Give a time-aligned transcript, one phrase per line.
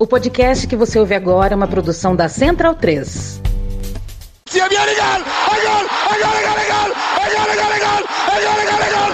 [0.00, 3.42] O podcast que você ouve agora é uma produção da Central 3.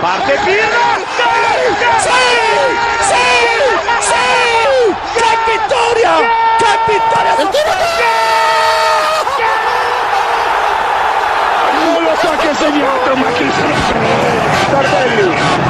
[0.02, 0.32] Parte.
[0.32, 0.44] ¡El
[7.50, 7.70] tiro
[11.80, 14.42] Non lo so che ha segnato, ma chi se lo frega?
[14.70, 15.63] Tardelli!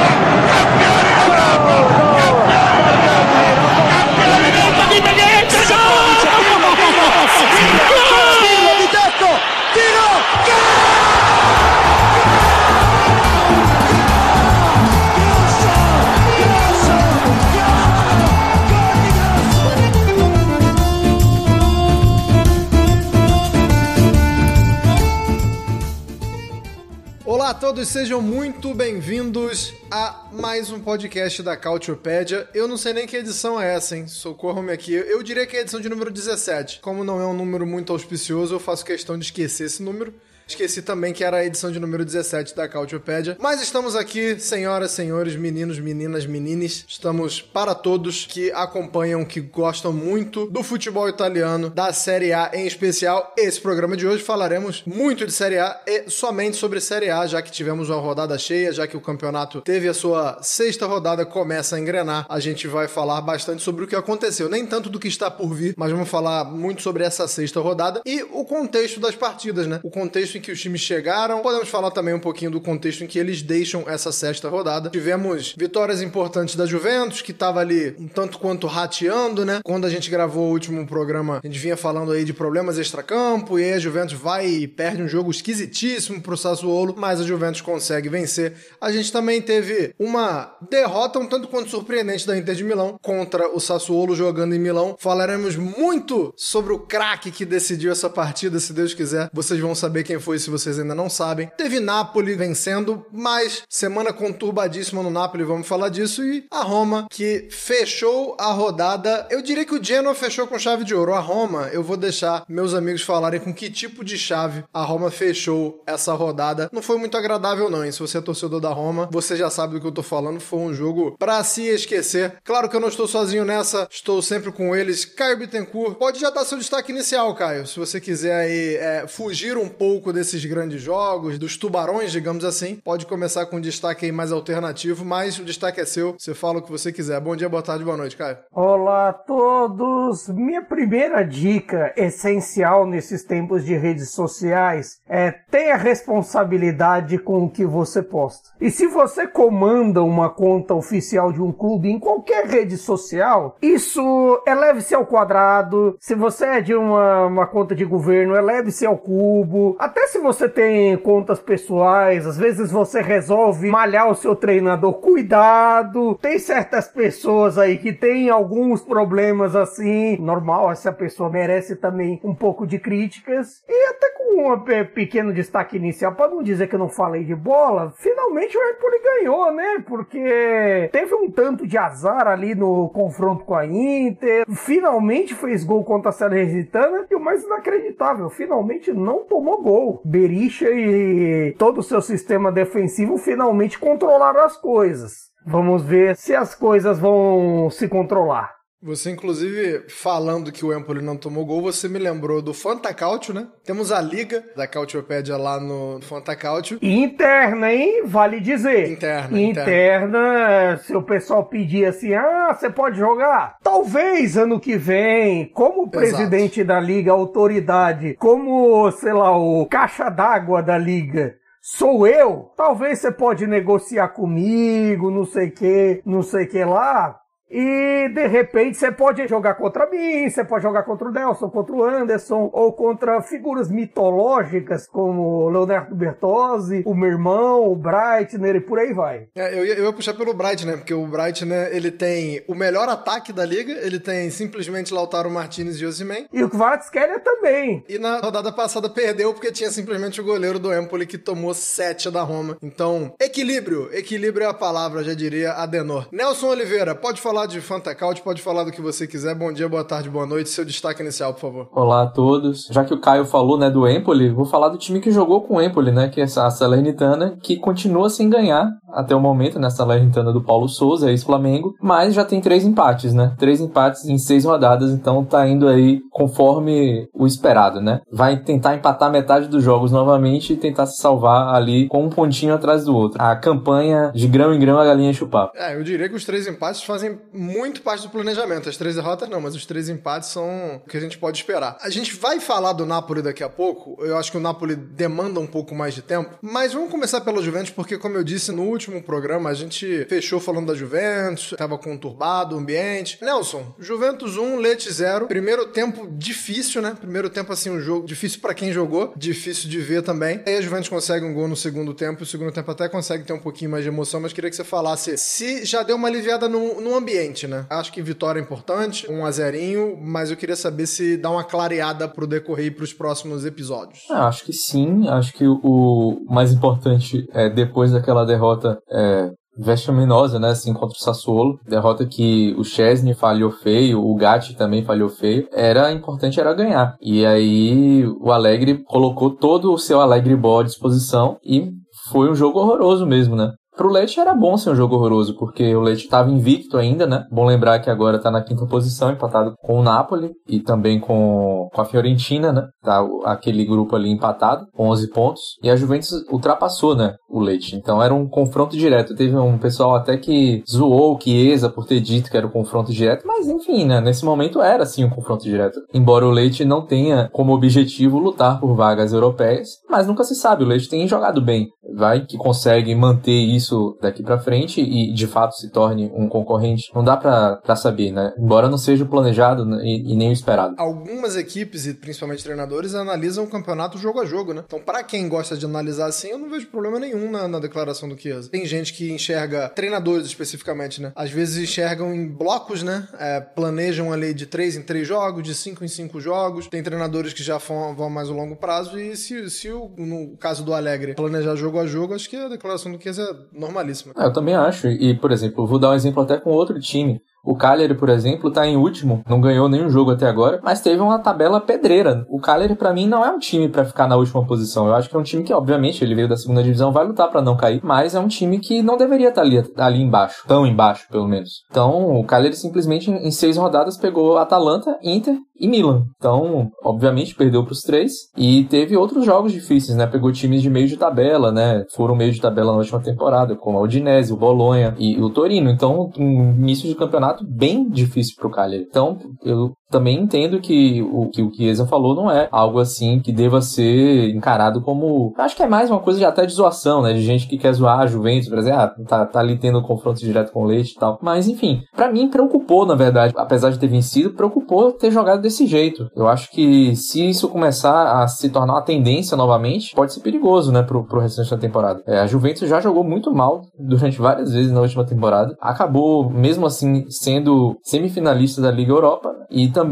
[27.54, 32.48] A todos, sejam muito bem-vindos a mais um podcast da Cautiopédia.
[32.52, 34.08] Eu não sei nem que edição é essa, hein?
[34.08, 34.92] Socorram-me aqui.
[34.92, 36.80] Eu diria que é a edição de número 17.
[36.80, 40.12] Como não é um número muito auspicioso, eu faço questão de esquecer esse número.
[40.46, 43.36] Esqueci também que era a edição de número 17 da Cautiopédia.
[43.40, 46.84] Mas estamos aqui, senhoras, senhores, meninos, meninas, menines.
[46.86, 52.66] Estamos para todos que acompanham, que gostam muito do futebol italiano, da Série A em
[52.66, 53.32] especial.
[53.38, 57.40] Esse programa de hoje falaremos muito de Série A e somente sobre Série A, já
[57.40, 61.76] que tivemos uma rodada cheia, já que o campeonato teve a sua sexta rodada, começa
[61.76, 62.26] a engrenar.
[62.28, 64.50] A gente vai falar bastante sobre o que aconteceu.
[64.50, 68.02] Nem tanto do que está por vir, mas vamos falar muito sobre essa sexta rodada
[68.04, 69.80] e o contexto das partidas, né?
[69.82, 71.40] O contexto em que os times chegaram.
[71.42, 74.90] Podemos falar também um pouquinho do contexto em que eles deixam essa sexta rodada.
[74.90, 79.60] Tivemos vitórias importantes da Juventus, que estava ali um tanto quanto rateando, né?
[79.64, 83.58] Quando a gente gravou o último programa, a gente vinha falando aí de problemas extracampo,
[83.58, 87.60] e aí a Juventus vai e perde um jogo esquisitíssimo pro Sassuolo, mas a Juventus
[87.60, 88.54] consegue vencer.
[88.80, 93.48] A gente também teve uma derrota um tanto quanto surpreendente da Inter de Milão contra
[93.54, 94.96] o Sassuolo jogando em Milão.
[94.98, 99.28] Falaremos muito sobre o craque que decidiu essa partida, se Deus quiser.
[99.32, 101.50] Vocês vão saber quem foi se vocês ainda não sabem.
[101.56, 106.24] Teve Napoli vencendo, mas semana conturbadíssima no Napoli, vamos falar disso.
[106.24, 109.26] E a Roma, que fechou a rodada.
[109.30, 111.12] Eu diria que o Genoa fechou com chave de ouro.
[111.12, 115.10] A Roma, eu vou deixar meus amigos falarem com que tipo de chave a Roma
[115.10, 116.70] fechou essa rodada.
[116.72, 117.92] Não foi muito agradável, não, hein?
[117.92, 120.40] Se você é torcedor da Roma, você já sabe do que eu tô falando.
[120.40, 122.38] Foi um jogo pra se esquecer.
[122.42, 125.04] Claro que eu não estou sozinho nessa, estou sempre com eles.
[125.04, 127.66] Caio Bittencourt, pode já dar seu destaque inicial, Caio.
[127.66, 132.76] Se você quiser aí é, fugir um pouco desses grandes jogos, dos tubarões, digamos assim,
[132.76, 136.14] pode começar com um destaque aí mais alternativo, mas o destaque é seu.
[136.18, 137.20] Você fala o que você quiser.
[137.20, 138.38] Bom dia, boa tarde, boa noite, Caio.
[138.52, 140.28] Olá a todos!
[140.28, 147.64] Minha primeira dica essencial nesses tempos de redes sociais é tenha responsabilidade com o que
[147.64, 148.50] você posta.
[148.60, 154.42] E se você comanda uma conta oficial de um clube em qualquer rede social, isso
[154.46, 155.96] eleve-se ao quadrado.
[156.00, 159.76] Se você é de uma, uma conta de governo, eleve-se ao cubo.
[159.78, 164.94] Até se você tem contas pessoais, às vezes você resolve malhar o seu treinador.
[164.94, 166.14] Cuidado!
[166.20, 170.16] Tem certas pessoas aí que têm alguns problemas assim.
[170.18, 173.62] Normal, essa pessoa merece também um pouco de críticas.
[173.68, 177.24] E até com um pe- pequeno destaque inicial, para não dizer que eu não falei
[177.24, 179.84] de bola, finalmente o Empoli ganhou, né?
[179.86, 184.44] Porque teve um tanto de azar ali no confronto com a Inter.
[184.50, 187.06] Finalmente fez gol contra a Salernitana.
[187.10, 189.93] E o mais inacreditável, finalmente não tomou gol.
[190.04, 195.32] Berisha e todo o seu sistema defensivo finalmente controlaram as coisas.
[195.46, 198.63] Vamos ver se as coisas vão se controlar.
[198.84, 203.48] Você, inclusive, falando que o Empoli não tomou gol, você me lembrou do Fantacautio, né?
[203.64, 206.78] Temos a liga da Cautiopédia lá no Fantacautio.
[206.82, 208.02] Interna, hein?
[208.04, 208.90] Vale dizer.
[208.90, 213.56] Interna, Interna, se o pessoal pedir assim, ah, você pode jogar?
[213.62, 220.62] Talvez ano que vem, como presidente da liga, autoridade, como, sei lá, o caixa d'água
[220.62, 221.36] da liga.
[221.62, 222.52] Sou eu?
[222.54, 227.18] Talvez você pode negociar comigo, não sei que, não sei que lá.
[227.56, 231.72] E de repente você pode jogar contra mim, você pode jogar contra o Nelson, contra
[231.72, 238.56] o Anderson, ou contra figuras mitológicas como o Leonardo Bertozzi, o meu irmão, o Breitner
[238.56, 239.28] e por aí vai.
[239.36, 240.76] É, eu, ia, eu ia puxar pelo Bright, né?
[240.76, 245.30] Porque o Bright, né, ele tem o melhor ataque da liga, ele tem simplesmente Lautaro
[245.30, 246.26] Martinez e Osimhen.
[246.32, 247.84] E o Kvaratskhelia também.
[247.88, 252.10] E na rodada passada perdeu porque tinha simplesmente o goleiro do Empoli que tomou 7
[252.10, 252.56] da Roma.
[252.60, 253.94] Então, equilíbrio.
[253.94, 256.08] Equilíbrio é a palavra, já diria Adenor.
[256.10, 259.34] Nelson Oliveira, pode falar de Fantacaut, pode falar do que você quiser.
[259.34, 260.48] Bom dia, boa tarde, boa noite.
[260.48, 261.68] Seu destaque inicial, por favor.
[261.72, 262.68] Olá a todos.
[262.70, 265.56] Já que o Caio falou, né, do Empoli, vou falar do time que jogou com
[265.56, 269.84] o Empoli, né, que é a Salernitana, que continua sem ganhar até o momento, nessa
[269.84, 273.34] Lerintana do Paulo Souza, ex-Flamengo, mas já tem três empates, né?
[273.38, 278.00] Três empates em seis rodadas, então tá indo aí conforme o esperado, né?
[278.10, 282.54] Vai tentar empatar metade dos jogos novamente e tentar se salvar ali com um pontinho
[282.54, 283.20] atrás do outro.
[283.20, 285.50] A campanha de grão em grão a galinha chupar.
[285.54, 288.68] É, eu diria que os três empates fazem muito parte do planejamento.
[288.68, 291.76] As três derrotas não, mas os três empates são o que a gente pode esperar.
[291.80, 293.96] A gente vai falar do Napoli daqui a pouco.
[294.04, 297.42] Eu acho que o Napoli demanda um pouco mais de tempo, mas vamos começar pela
[297.42, 301.76] Juventus porque como eu disse no último programa, a gente fechou falando da Juventus, tava
[301.78, 303.18] conturbado o ambiente.
[303.22, 305.26] Nelson, Juventus 1, Leite 0.
[305.26, 306.96] Primeiro tempo difícil, né?
[306.98, 310.40] Primeiro tempo assim um jogo difícil para quem jogou, difícil de ver também.
[310.46, 313.32] Aí a Juventus consegue um gol no segundo tempo, o segundo tempo até consegue ter
[313.32, 316.48] um pouquinho mais de emoção, mas queria que você falasse se já deu uma aliviada
[316.48, 317.66] no, no ambiente, né?
[317.70, 321.44] Acho que vitória é importante, um a zerinho, mas eu queria saber se dá uma
[321.44, 324.04] clareada pro decorrer e pros próximos episódios.
[324.10, 330.38] Ah, acho que sim, acho que o mais importante é depois daquela derrota é, vexaminosa,
[330.38, 331.58] né, assim, contra o Sassuolo.
[331.66, 335.48] Derrota que o Chesney falhou feio, o Gatti também falhou feio.
[335.52, 336.96] Era importante era ganhar.
[337.00, 341.70] E aí o Alegre colocou todo o seu Alegre Ball à disposição e
[342.10, 343.52] foi um jogo horroroso mesmo, né?
[343.76, 347.24] Pro Leite era bom ser um jogo horroroso, porque o Leite estava invicto ainda, né?
[347.30, 351.68] Bom lembrar que agora tá na quinta posição, empatado com o Napoli e também com,
[351.74, 352.68] com a Fiorentina, né?
[352.82, 355.42] Tá aquele grupo ali empatado, com 11 pontos.
[355.60, 357.14] E a Juventus ultrapassou, né?
[357.28, 357.74] O Leite.
[357.74, 359.16] Então era um confronto direto.
[359.16, 362.92] Teve um pessoal até que zoou o Chiesa por ter dito que era um confronto
[362.92, 364.00] direto, mas enfim, né?
[364.00, 365.80] Nesse momento era sim um confronto direto.
[365.92, 370.62] Embora o Leite não tenha como objetivo lutar por vagas europeias, mas nunca se sabe.
[370.62, 371.68] O Leite tem jogado bem.
[371.96, 376.28] Vai que consegue manter isso isso daqui para frente e de fato se torne um
[376.28, 378.32] concorrente, não dá para saber, né?
[378.38, 380.74] Embora não seja o planejado e, e, nem o esperado.
[380.78, 384.62] Algumas equipes e principalmente treinadores analisam o campeonato jogo a jogo, né?
[384.66, 388.08] Então, para quem gosta de analisar assim, eu não vejo problema nenhum na, na declaração
[388.08, 388.50] do Chiesa.
[388.50, 391.12] Tem gente que enxerga, treinadores especificamente, né?
[391.16, 393.08] Às vezes enxergam em blocos, né?
[393.18, 396.68] É, planejam ali de três em três jogos, de cinco em cinco jogos.
[396.68, 400.36] Tem treinadores que já vão, vão mais a longo prazo e se, se o, no
[400.36, 404.14] caso do Alegre planejar jogo a jogo, acho que a declaração do Chiesa é normalíssima.
[404.16, 404.88] É, eu também acho.
[404.88, 407.20] E, por exemplo, vou dar um exemplo até com outro time.
[407.44, 411.02] O Cagliari, por exemplo, está em último, não ganhou nenhum jogo até agora, mas teve
[411.02, 412.24] uma tabela pedreira.
[412.30, 414.86] O Cagliari, para mim, não é um time para ficar na última posição.
[414.86, 417.30] Eu acho que é um time que, obviamente, ele veio da segunda divisão, vai lutar
[417.30, 420.42] para não cair, mas é um time que não deveria estar tá ali, ali embaixo,
[420.48, 421.64] tão embaixo, pelo menos.
[421.70, 426.04] Então, o Cagliari simplesmente, em seis rodadas, pegou Atalanta, Inter e Milan.
[426.16, 430.06] Então, obviamente, perdeu para os três e teve outros jogos difíceis, né?
[430.06, 431.84] Pegou times de meio de tabela, né?
[431.94, 435.70] Foram meio de tabela na última temporada, como a Udinese, o Bolonha e o Torino.
[435.70, 438.86] Então, um início de campeonato bem difícil para o Cagliari.
[438.88, 443.30] Então, eu também entendo que o que o Chiesa falou não é algo assim que
[443.30, 445.32] deva ser encarado como.
[445.38, 447.12] Acho que é mais uma coisa de até de zoação, né?
[447.12, 449.82] De gente que quer zoar a Juventus, por exemplo, ah, tá, tá ali tendo um
[449.82, 451.16] confronto direto com o Leite e tal.
[451.22, 455.64] Mas, enfim, para mim preocupou, na verdade, apesar de ter vencido, preocupou ter jogado desse
[455.64, 456.10] jeito.
[456.16, 460.72] Eu acho que se isso começar a se tornar uma tendência novamente, pode ser perigoso,
[460.72, 462.02] né, pro, pro restante da temporada.
[462.04, 465.56] É, a Juventus já jogou muito mal durante várias vezes na última temporada.
[465.60, 469.83] Acabou, mesmo assim, sendo semifinalista da Liga Europa e também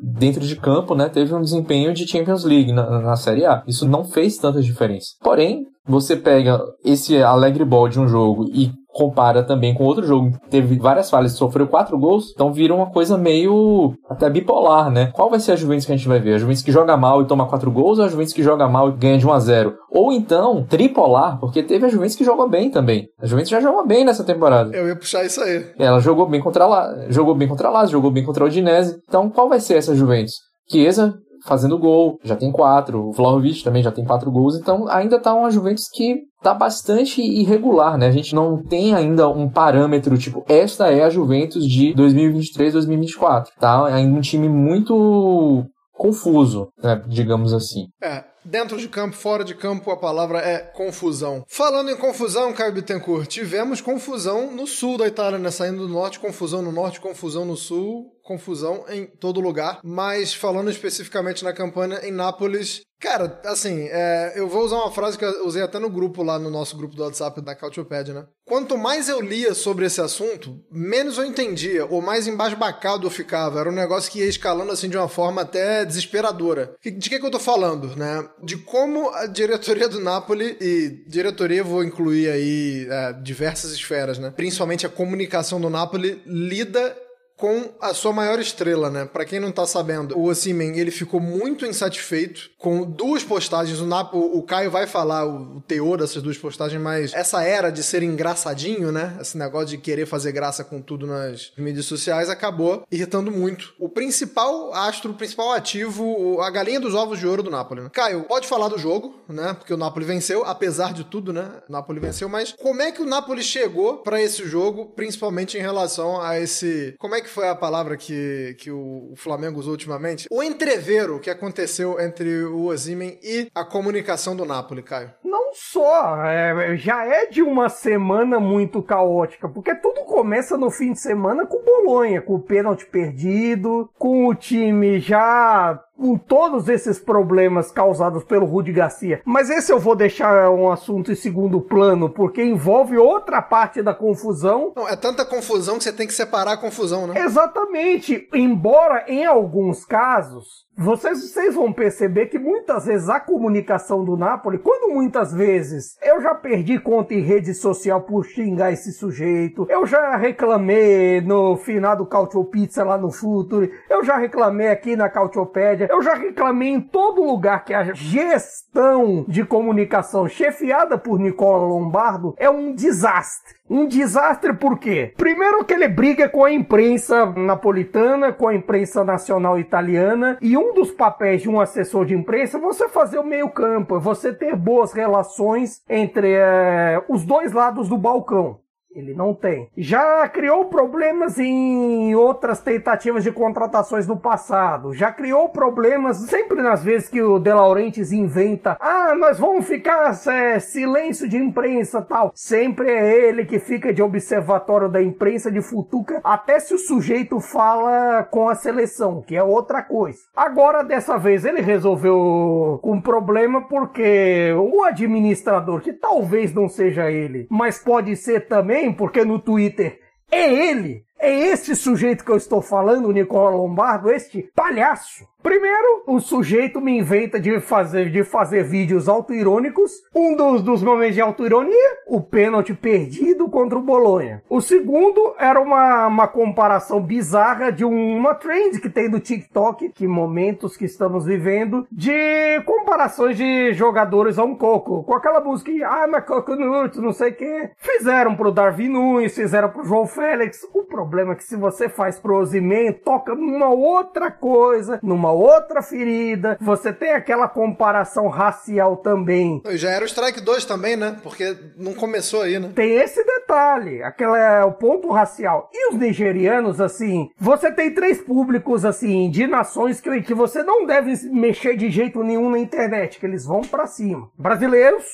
[0.00, 3.62] dentro de campo, né, teve um desempenho de Champions League na, na Série A.
[3.66, 5.14] Isso não fez tanta diferença.
[5.22, 10.30] Porém, você pega esse alegre ball de um jogo e compara também com outro jogo
[10.30, 14.90] que teve várias falhas e sofreu quatro gols, então vira uma coisa meio até bipolar,
[14.90, 15.10] né?
[15.12, 16.34] Qual vai ser a Juventus que a gente vai ver?
[16.34, 18.88] A Juventus que joga mal e toma quatro gols ou a Juventus que joga mal
[18.88, 19.74] e ganha de 1 a 0?
[19.90, 23.08] Ou então, tripolar, porque teve a Juventus que jogou bem também.
[23.20, 24.74] A Juventus já jogou bem nessa temporada.
[24.74, 25.66] Eu ia puxar isso aí.
[25.78, 28.96] Ela jogou bem contra a jogou bem contra Lazio, jogou bem contra a Udinese.
[29.08, 30.34] Então, qual vai ser essa Juventus?
[30.70, 31.14] Chiesa
[31.46, 33.08] fazendo gol, já tem quatro.
[33.08, 34.56] O Vlahovic também já tem quatro gols.
[34.56, 38.08] Então ainda tá uma Juventus que tá bastante irregular, né?
[38.08, 43.86] A gente não tem ainda um parâmetro tipo, esta é a Juventus de 2023-2024, tá?
[43.88, 47.02] É ainda um time muito confuso, né?
[47.06, 47.86] digamos assim.
[48.02, 51.42] É, Dentro de campo, fora de campo, a palavra é confusão.
[51.48, 55.50] Falando em confusão, Caio Bittencourt, tivemos confusão no sul da Itália, né?
[55.50, 59.78] Saindo do norte, confusão no norte, confusão no sul, confusão em todo lugar.
[59.84, 65.18] Mas falando especificamente na campanha em Nápoles, Cara, assim, é, eu vou usar uma frase
[65.18, 68.24] que eu usei até no grupo lá, no nosso grupo do WhatsApp da Cautiopédia, né?
[68.46, 73.60] Quanto mais eu lia sobre esse assunto, menos eu entendia, ou mais embasbacado eu ficava.
[73.60, 76.74] Era um negócio que ia escalando assim de uma forma até desesperadora.
[76.82, 78.26] De que, que eu tô falando, né?
[78.42, 84.32] De como a diretoria do Napoli, e diretoria vou incluir aí é, diversas esferas, né?
[84.34, 86.96] Principalmente a comunicação do Napoli, lida
[87.44, 89.04] com a sua maior estrela, né?
[89.04, 93.80] Para quem não tá sabendo, o Osimhen, ele ficou muito insatisfeito com duas postagens.
[93.80, 97.68] O, Nap o, Caio vai falar o, o teor dessas duas postagens, mas essa era
[97.68, 99.18] de ser engraçadinho, né?
[99.20, 103.74] Esse negócio de querer fazer graça com tudo nas mídias sociais acabou irritando muito.
[103.78, 107.82] O principal astro, o principal ativo, a galinha dos ovos de ouro do Napoli.
[107.82, 107.90] Né?
[107.92, 109.52] Caio, pode falar do jogo, né?
[109.52, 111.60] Porque o Napoli venceu, apesar de tudo, né?
[111.68, 115.60] O Napoli venceu, mas como é que o Napoli chegou para esse jogo, principalmente em
[115.60, 116.94] relação a esse.
[116.98, 120.28] Como é que foi a palavra que, que o Flamengo usou ultimamente?
[120.30, 125.12] O entrevero que aconteceu entre o Ozimen e a comunicação do Napoli, Caio.
[125.24, 130.92] Não só, é, já é de uma semana muito caótica, porque tudo começa no fim
[130.92, 136.68] de semana com o Bolonha, com o pênalti perdido, com o time já com todos
[136.68, 139.22] esses problemas causados pelo Rudy Garcia.
[139.24, 143.94] Mas esse eu vou deixar um assunto em segundo plano, porque envolve outra parte da
[143.94, 144.72] confusão.
[144.74, 147.20] Não, é tanta confusão que você tem que separar a confusão, né?
[147.20, 148.28] Exatamente.
[148.32, 154.58] Embora em alguns casos vocês, vocês vão perceber que muitas vezes a comunicação do Napoli,
[154.58, 159.86] quando muitas vezes eu já perdi conta em rede social por xingar esse sujeito, eu
[159.86, 165.08] já reclamei no final do Cautio Pizza lá no Futuri, eu já reclamei aqui na
[165.08, 171.66] Cautiopédia, eu já reclamei em todo lugar que a gestão de comunicação chefiada por Nicola
[171.66, 173.54] Lombardo é um desastre.
[173.68, 175.14] Um desastre por quê?
[175.16, 180.63] Primeiro que ele briga com a imprensa napolitana, com a imprensa nacional italiana, e um
[180.72, 184.32] dos papéis de um assessor de imprensa é você fazer o meio campo, é você
[184.32, 188.63] ter boas relações entre é, os dois lados do balcão.
[188.94, 189.68] Ele não tem.
[189.76, 194.94] Já criou problemas em outras tentativas de contratações no passado.
[194.94, 198.76] Já criou problemas sempre nas vezes que o De Laurentiis inventa.
[198.80, 202.30] Ah, nós vamos ficar é, silêncio de imprensa tal.
[202.34, 207.40] Sempre é ele que fica de observatório da imprensa de futuca até se o sujeito
[207.40, 210.20] fala com a seleção, que é outra coisa.
[210.36, 217.46] Agora dessa vez ele resolveu um problema porque o administrador, que talvez não seja ele,
[217.50, 220.00] mas pode ser também porque no Twitter
[220.30, 226.04] é ele, é esse sujeito que eu estou falando, o Nicola Lombardo, este palhaço Primeiro,
[226.06, 229.92] o sujeito me inventa de fazer, de fazer vídeos autoirônicos.
[230.14, 234.42] Um dos, dos momentos de autoironia, o pênalti perdido contra o Bolonha.
[234.48, 240.08] O segundo era uma, uma comparação bizarra de uma trend que tem do TikTok, que
[240.08, 245.04] momentos que estamos vivendo, de comparações de jogadores a um coco.
[245.04, 247.70] Com aquela música, ah, mas coconut, não sei o que.
[247.76, 250.66] Fizeram pro Darwin Nunes, fizeram pro João Félix.
[250.72, 255.82] O problema é que se você faz pro Ozyman, toca numa outra coisa, numa outra
[255.82, 256.56] ferida.
[256.60, 259.62] Você tem aquela comparação racial também.
[259.72, 261.16] Já era o Strike 2 também, né?
[261.22, 262.70] Porque não começou aí, né?
[262.74, 265.70] Tem esse detalhe, aquele é o ponto racial.
[265.72, 270.86] E os nigerianos, assim, você tem três públicos, assim, de nações que, que você não
[270.86, 274.30] deve mexer de jeito nenhum na internet, que eles vão para cima.
[274.38, 275.04] Brasileiros,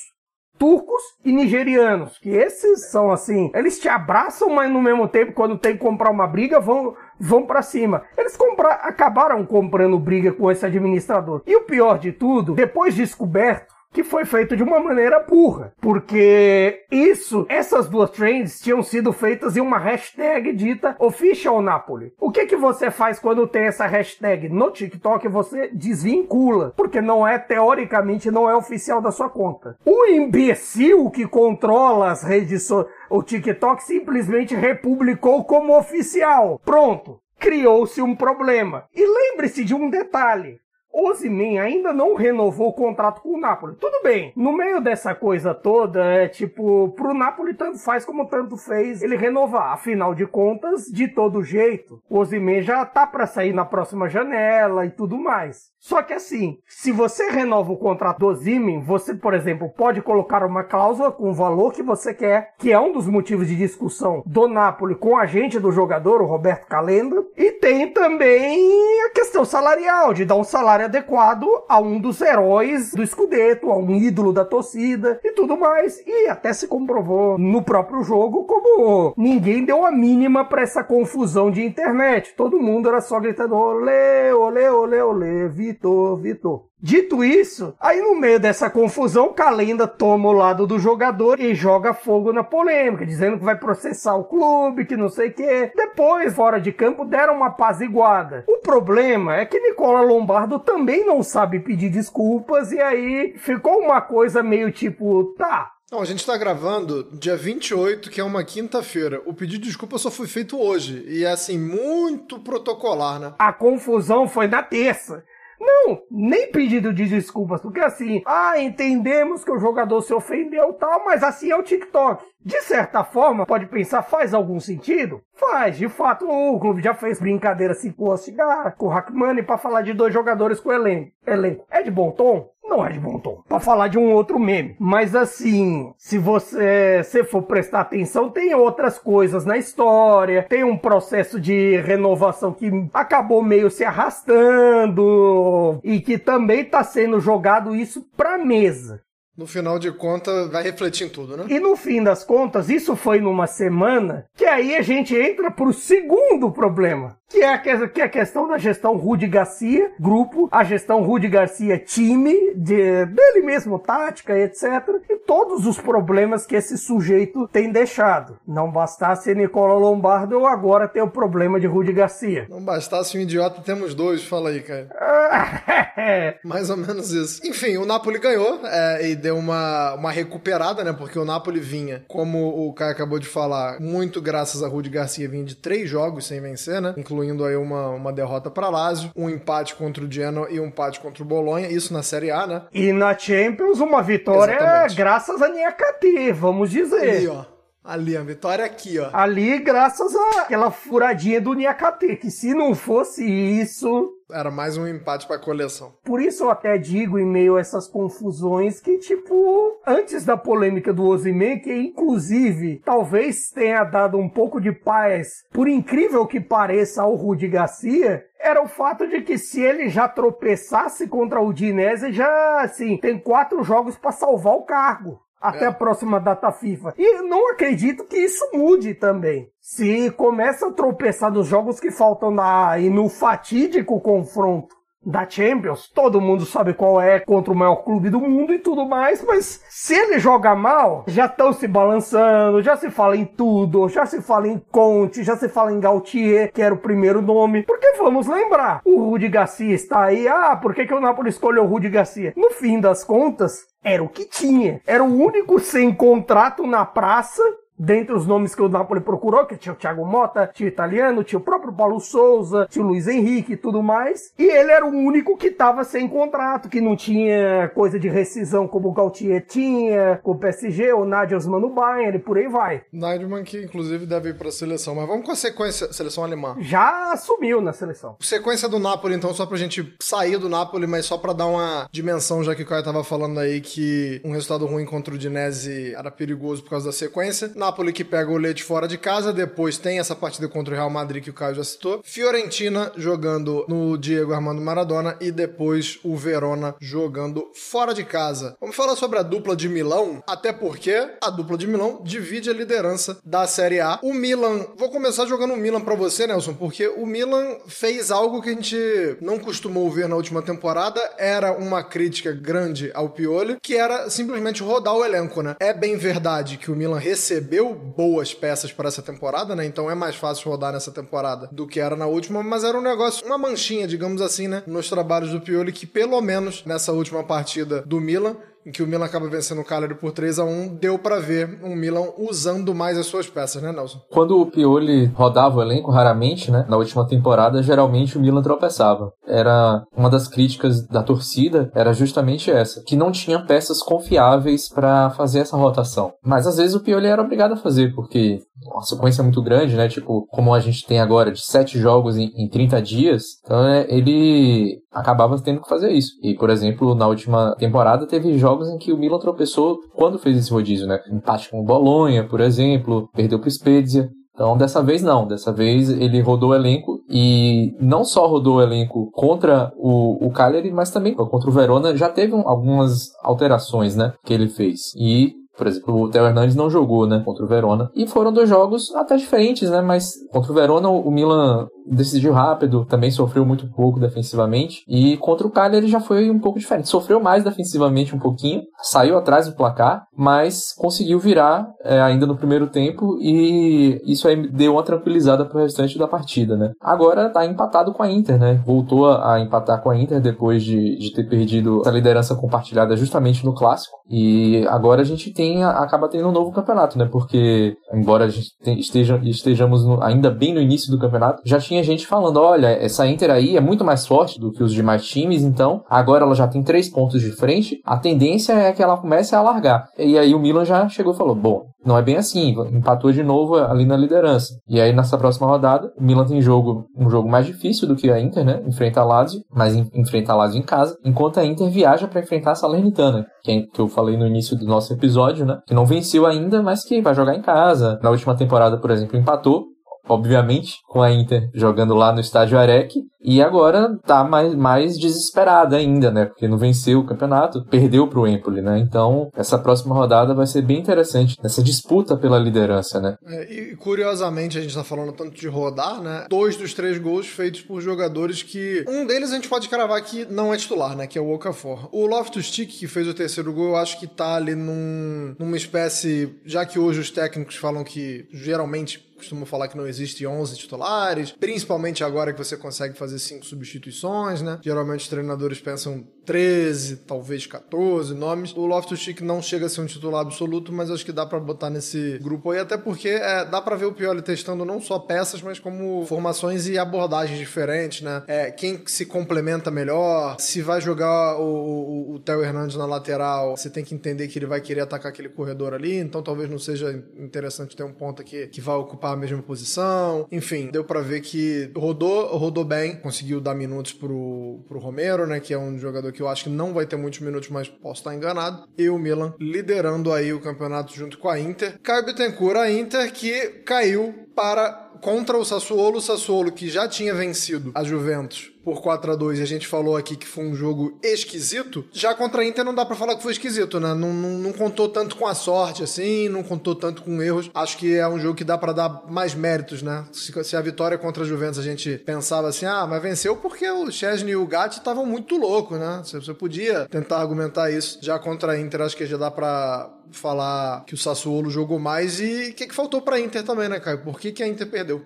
[0.61, 5.57] turcos e nigerianos, que esses são assim, eles te abraçam, mas no mesmo tempo, quando
[5.57, 8.03] tem que comprar uma briga, vão vão para cima.
[8.17, 11.43] Eles compra acabaram comprando briga com esse administrador.
[11.47, 16.85] E o pior de tudo, depois descoberto que foi feito de uma maneira burra, porque
[16.91, 22.13] isso, essas duas trends tinham sido feitas em uma hashtag dita Official Napoli.
[22.19, 25.27] O que que você faz quando tem essa hashtag no TikTok?
[25.29, 29.77] Você desvincula, porque não é teoricamente não é oficial da sua conta.
[29.85, 36.61] O imbecil que controla as redes so o TikTok simplesmente republicou como oficial.
[36.65, 37.21] Pronto.
[37.39, 38.85] Criou-se um problema.
[38.95, 40.61] E lembre-se de um detalhe.
[40.93, 43.77] Ozyman ainda não renovou o contrato com o Napoli.
[43.77, 48.57] Tudo bem, no meio dessa coisa toda, é tipo, pro Napoli tanto faz como tanto
[48.57, 49.73] fez ele renovar.
[49.73, 52.25] Afinal de contas, de todo jeito, o
[52.61, 55.71] já tá para sair na próxima janela e tudo mais.
[55.79, 60.45] Só que assim, se você renova o contrato do Ozyman, você, por exemplo, pode colocar
[60.45, 64.23] uma cláusula com o valor que você quer, que é um dos motivos de discussão
[64.27, 69.45] do Napoli com o agente do jogador, o Roberto Calenda, e tem também a questão
[69.45, 74.33] salarial, de dar um salário adequado a um dos heróis do Scudetto, a um ídolo
[74.33, 76.03] da torcida e tudo mais.
[76.07, 81.51] E até se comprovou no próprio jogo como ninguém deu a mínima para essa confusão
[81.51, 82.35] de internet.
[82.37, 86.70] Todo mundo era só gritando olê, olê, olê, olê, Vitor, Vitor.
[86.83, 91.93] Dito isso, aí no meio dessa confusão, Calenda toma o lado do jogador e joga
[91.93, 95.73] fogo na polêmica, dizendo que vai processar o clube, que não sei o que.
[95.77, 98.45] Depois, fora de campo, deram uma apaziguada.
[98.49, 104.01] O problema é que Nicola Lombardo também não sabe pedir desculpas e aí ficou uma
[104.01, 109.21] coisa meio tipo, tá, Não, a gente tá gravando dia 28, que é uma quinta-feira.
[109.27, 111.05] O pedido de desculpa só foi feito hoje.
[111.07, 113.35] E é assim, muito protocolar, né?
[113.39, 115.23] A confusão foi na terça.
[115.61, 121.05] Não, nem pedido de desculpas, porque assim, ah, entendemos que o jogador se ofendeu tal,
[121.05, 122.25] mas assim é o TikTok.
[122.43, 125.21] De certa forma, pode pensar, faz algum sentido?
[125.35, 129.43] Faz, de fato, o clube já fez brincadeira assim com o Cigar, com o Hackmoney,
[129.43, 131.13] pra falar de dois jogadores com o elenco.
[131.27, 131.67] elenco.
[131.71, 132.49] É de bom tom?
[132.71, 133.43] Não é de bom tom.
[133.49, 134.77] Pra falar de um outro meme.
[134.79, 140.47] Mas assim, se você se for prestar atenção, tem outras coisas na história.
[140.49, 145.81] Tem um processo de renovação que acabou meio se arrastando.
[145.83, 149.03] E que também tá sendo jogado isso pra mesa.
[149.37, 151.47] No final de contas, vai refletir em tudo, né?
[151.49, 155.73] E no fim das contas, isso foi numa semana que aí a gente entra pro
[155.73, 160.65] segundo problema, que é a, que é a questão da gestão Rudy Garcia, grupo, a
[160.65, 164.65] gestão Rudy Garcia, time, de, dele mesmo, tática, etc.
[165.09, 168.39] E todos os problemas que esse sujeito tem deixado.
[168.47, 172.47] Não bastasse Nicola Lombardo, eu agora tenho o problema de Rudy Garcia.
[172.51, 174.89] Não bastasse um idiota, temos dois, fala aí, cara.
[176.45, 177.41] Mais ou menos isso.
[177.47, 180.93] Enfim, o Napoli ganhou é, e deu uma, uma recuperada, né?
[180.93, 185.29] Porque o Napoli vinha, como o Caio acabou de falar, muito graças a Rudi Garcia,
[185.29, 186.95] vinha de três jogos sem vencer, né?
[186.97, 190.99] Incluindo aí uma, uma derrota para Lazio, um empate contra o Genoa e um empate
[190.99, 192.63] contra o Bolonha, isso na Série A, né?
[192.73, 194.97] E na Champions, uma vitória Exatamente.
[194.97, 197.11] graças a Niakate, vamos dizer.
[197.11, 197.45] Ali, ó.
[197.83, 199.09] Ali, a vitória aqui, ó.
[199.13, 205.27] Ali, graças àquela furadinha do Niakate, que se não fosse isso, era mais um empate
[205.27, 205.95] pra coleção.
[206.05, 210.93] Por isso eu até digo, em meio a essas confusões, que, tipo, antes da polêmica
[210.93, 217.03] do Ozyman, que inclusive talvez tenha dado um pouco de paz, por incrível que pareça,
[217.03, 222.13] ao Rudy Garcia, era o fato de que se ele já tropeçasse contra o Dinese,
[222.13, 225.69] já, assim, tem quatro jogos para salvar o cargo até é.
[225.69, 226.95] a próxima data FIFA.
[226.99, 229.49] E não acredito que isso mude também.
[229.61, 235.89] Se começa a tropeçar nos jogos que faltam na, e no fatídico confronto da Champions,
[235.89, 239.65] todo mundo sabe qual é contra o maior clube do mundo e tudo mais, mas
[239.69, 244.21] se ele joga mal, já estão se balançando, já se fala em tudo, já se
[244.21, 248.27] fala em Conte, já se fala em Gautier, que era o primeiro nome, porque vamos
[248.27, 251.89] lembrar, o Rudi Garcia está aí, ah, por que, que o Napoli escolheu o Rudi
[251.89, 252.35] Garcia?
[252.37, 254.81] No fim das contas, era o que tinha.
[254.87, 257.43] Era o único sem contrato na praça
[257.81, 261.25] dentre os nomes que o Napoli procurou, que tinha o Thiago Mota, tinha o Italiano,
[261.25, 264.33] tinha o próprio Paulo Souza, tinha o Luiz Henrique e tudo mais.
[264.39, 268.69] E ele era o único que estava sem contrato, que não tinha coisa de rescisão
[268.69, 272.83] como o Gautier tinha, com o PSG, o Nagelsmann no Bayern e por aí vai.
[272.93, 276.57] Nagelsmann que inclusive deve ir para a seleção, mas vamos com a sequência, seleção alemã.
[276.61, 278.17] Já assumiu na seleção.
[278.21, 281.89] Sequência do Napoli então, só pra gente sair do Napoli, mas só para dar uma
[281.91, 285.95] dimensão, já que o Caio tava falando aí que um resultado ruim contra o Dinese
[285.95, 287.51] era perigoso por causa da sequência.
[287.55, 290.77] Na Napoli que pega o Leite fora de casa, depois tem essa partida contra o
[290.77, 292.01] Real Madrid que o Caio já citou.
[292.03, 298.57] Fiorentina jogando no Diego Armando Maradona e depois o Verona jogando fora de casa.
[298.61, 302.53] Vamos falar sobre a dupla de Milão, até porque a dupla de Milão divide a
[302.53, 304.01] liderança da Série A.
[304.03, 308.43] O Milan, vou começar jogando o Milan para você, Nelson, porque o Milan fez algo
[308.43, 308.77] que a gente
[309.21, 314.61] não costumou ver na última temporada, era uma crítica grande ao Pioli, que era simplesmente
[314.61, 315.55] rodar o elenco, né?
[315.61, 319.67] É bem verdade que o Milan recebeu deu boas peças para essa temporada, né?
[319.67, 322.81] Então é mais fácil rodar nessa temporada do que era na última, mas era um
[322.81, 324.63] negócio, uma manchinha, digamos assim, né?
[324.69, 328.87] Nos trabalhos do Pioli, que pelo menos nessa última partida do Milan, em que o
[328.87, 332.75] Milan acaba vencendo o Cagliari por 3 a 1 deu para ver um Milan usando
[332.75, 334.01] mais as suas peças, né, Nelson?
[334.11, 339.13] Quando o Pioli rodava o elenco, raramente, né, na última temporada, geralmente o Milan tropeçava.
[339.27, 345.11] Era uma das críticas da torcida, era justamente essa, que não tinha peças confiáveis para
[345.11, 346.13] fazer essa rotação.
[346.23, 349.89] Mas às vezes o Pioli era obrigado a fazer, porque uma sequência muito grande, né,
[349.89, 353.87] tipo, como a gente tem agora, de sete jogos em, em 30 dias, então é,
[353.89, 356.13] ele acabava tendo que fazer isso.
[356.23, 360.37] E, por exemplo, na última temporada teve jogos em que o Milan tropeçou quando fez
[360.37, 361.01] esse rodízio, né?
[361.11, 364.11] Empate com o Bolonha, por exemplo, perdeu para o Spezia.
[364.41, 365.27] Então, dessa vez não.
[365.27, 370.31] Dessa vez ele rodou o elenco e não só rodou o elenco contra o, o
[370.31, 371.95] Cagliari, mas também contra o Verona.
[371.95, 374.15] Já teve algumas alterações, né?
[374.25, 374.95] Que ele fez.
[374.97, 377.91] E por exemplo, o Theo Hernandes não jogou, né, contra o Verona.
[377.95, 382.85] E foram dois jogos até diferentes, né, mas contra o Verona o Milan decidiu rápido,
[382.85, 384.83] também sofreu muito pouco defensivamente.
[384.89, 386.89] E contra o Cagliari já foi um pouco diferente.
[386.89, 392.37] Sofreu mais defensivamente um pouquinho, saiu atrás do placar, mas conseguiu virar é, ainda no
[392.37, 396.73] primeiro tempo e isso aí deu uma tranquilizada pro restante da partida, né?
[396.81, 398.63] Agora tá empatado com a Inter, né?
[398.65, 403.45] Voltou a empatar com a Inter depois de, de ter perdido a liderança compartilhada justamente
[403.45, 403.97] no clássico.
[404.09, 407.09] E agora a gente tem acaba tendo um novo campeonato, né?
[407.11, 411.80] Porque embora a gente esteja, estejamos no, ainda bem no início do campeonato, já tinha
[411.83, 415.43] gente falando, olha, essa Inter aí é muito mais forte do que os demais times,
[415.43, 419.35] então agora ela já tem três pontos de frente, a tendência é que ela comece
[419.35, 419.89] a largar.
[419.99, 423.23] E aí o Milan já chegou e falou, bom, não é bem assim, empatou de
[423.23, 424.55] novo ali na liderança.
[424.69, 428.11] E aí nessa próxima rodada, o Milan tem jogo, um jogo mais difícil do que
[428.11, 428.63] a Inter, né?
[428.67, 432.53] Enfrenta a Lazio, mas enfrenta a Lazio em casa, enquanto a Inter viaja para enfrentar
[432.53, 435.59] a Salernitana, que, é, que eu falei no início do nosso episódio, né?
[435.67, 437.99] Que não venceu ainda, mas que vai jogar em casa.
[438.03, 439.65] Na última temporada, por exemplo, empatou
[440.11, 445.77] obviamente, com a Inter jogando lá no estádio Arec, e agora tá mais, mais desesperada
[445.77, 446.25] ainda, né?
[446.25, 448.79] Porque não venceu o campeonato, perdeu pro Empoli, né?
[448.79, 453.17] Então, essa próxima rodada vai ser bem interessante nessa disputa pela liderança, né?
[453.27, 456.27] É, e curiosamente, a gente tá falando tanto de rodar, né?
[456.31, 458.85] Dois dos três gols feitos por jogadores que.
[458.89, 461.07] Um deles a gente pode cravar que não é titular, né?
[461.07, 461.91] Que é o Okafor.
[461.93, 466.35] O Loftus-Cheek, que fez o terceiro gol, eu acho que tá ali num, numa espécie.
[466.47, 471.31] Já que hoje os técnicos falam que geralmente costumo falar que não existe 11 titulares,
[471.33, 474.59] principalmente agora que você consegue fazer cinco substituições, né?
[474.63, 478.55] Geralmente os treinadores pensam 13, talvez 14 nomes.
[478.55, 481.71] O Loftus-Cheek não chega a ser um titular absoluto, mas acho que dá para botar
[481.71, 485.43] nesse grupo aí, até porque é, dá para ver o Pioli testando não só peças,
[485.43, 488.23] mas como formações e abordagens diferentes, né?
[488.27, 493.57] É, quem se complementa melhor, se vai jogar o, o, o Theo Hernandes na lateral,
[493.57, 496.59] você tem que entender que ele vai querer atacar aquele corredor ali, então talvez não
[496.59, 500.27] seja interessante ter um ponto aqui que vai ocupar a mesma posição.
[500.31, 505.41] Enfim, deu para ver que rodou, rodou bem, conseguiu dar minutos pro, pro Romero, né?
[505.41, 508.01] Que é um jogador que eu acho que não vai ter muitos minutos, mas posso
[508.01, 508.69] estar enganado.
[508.77, 511.79] E o Milan liderando aí o campeonato junto com a Inter.
[511.83, 517.15] Caio Bittencourt, a Inter que caiu para contra o Sassuolo, o Sassuolo que já tinha
[517.15, 520.55] vencido a Juventus por 4 a 2 e a gente falou aqui que foi um
[520.55, 523.95] jogo esquisito, já contra a Inter não dá para falar que foi esquisito, né?
[523.95, 527.51] Não, não, não, contou tanto com a sorte, assim, não contou tanto com erros.
[527.55, 530.05] Acho que é um jogo que dá para dar mais méritos, né?
[530.13, 533.69] Se, se, a vitória contra a Juventus a gente pensava assim, ah, mas venceu porque
[533.69, 536.03] o Chesney e o Gatti estavam muito loucos, né?
[536.05, 537.99] Você, você podia tentar argumentar isso.
[538.03, 542.21] Já contra a Inter, acho que já dá para falar que o Sassuolo jogou mais
[542.21, 544.03] e o que, que faltou pra Inter também, né, Caio?
[544.03, 545.05] Por que, que a Inter perdeu?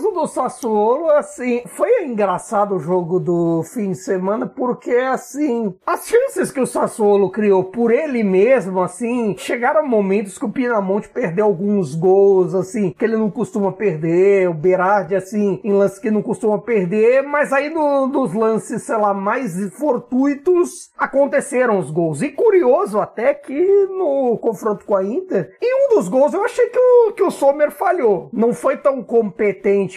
[0.00, 6.06] Caso do Sassuolo, assim, foi engraçado o jogo do fim de semana, porque, assim, as
[6.06, 11.44] chances que o Sassuolo criou por ele mesmo, assim, chegaram momentos que o Pinamonte perdeu
[11.46, 16.22] alguns gols, assim, que ele não costuma perder, o Berardi, assim, em lances que não
[16.22, 22.22] costuma perder, mas aí no, nos lances, sei lá, mais fortuitos, aconteceram os gols.
[22.22, 26.68] E curioso até que no confronto com a Inter, em um dos gols eu achei
[26.68, 28.30] que o, que o Sommer falhou.
[28.32, 29.49] Não foi tão competente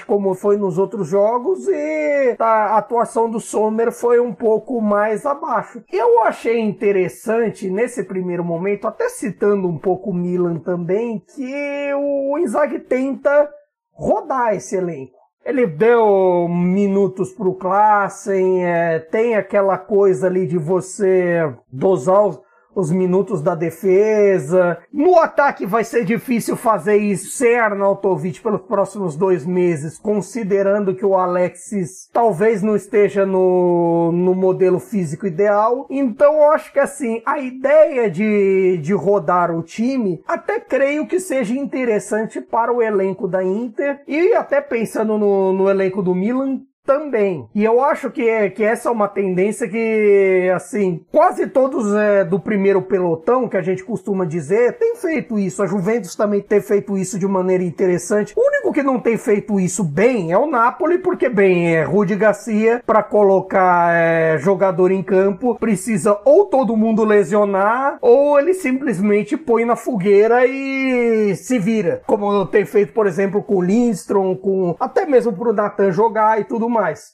[0.05, 5.83] como foi nos outros jogos e a atuação do Sommer foi um pouco mais abaixo.
[5.91, 12.37] Eu achei interessante nesse primeiro momento, até citando um pouco o Milan também, que o
[12.37, 13.49] Inzaghi tenta
[13.91, 15.23] rodar esse elenco.
[15.45, 22.39] Ele deu minutos para o Klassen, é, tem aquela coisa ali de você dosar
[22.75, 24.77] os, os minutos da defesa.
[24.91, 31.05] No ataque vai ser difícil fazer isso sem Arnautovic pelos próximos dois meses, considerando que
[31.05, 35.87] o Alexis talvez não esteja no, no modelo físico ideal.
[35.89, 41.19] Então eu acho que assim, a ideia de, de rodar o time até creio que
[41.19, 46.61] seja interessante para o elenco da Inter e até pensando no, no elenco do Milan,
[46.85, 47.47] também.
[47.55, 52.25] E eu acho que, é, que essa é uma tendência que, assim, quase todos é,
[52.25, 55.63] do primeiro pelotão, que a gente costuma dizer, tem feito isso.
[55.63, 58.33] A Juventus também tem feito isso de maneira interessante.
[58.35, 62.15] O único que não tem feito isso bem é o Napoli, porque, bem, é Rudi
[62.15, 69.37] Garcia, para colocar é, jogador em campo, precisa ou todo mundo lesionar, ou ele simplesmente
[69.37, 72.01] põe na fogueira e se vira.
[72.05, 76.43] Como tem feito, por exemplo, com o Lindstrom, com até mesmo pro Nathan jogar e
[76.43, 77.13] tudo mais.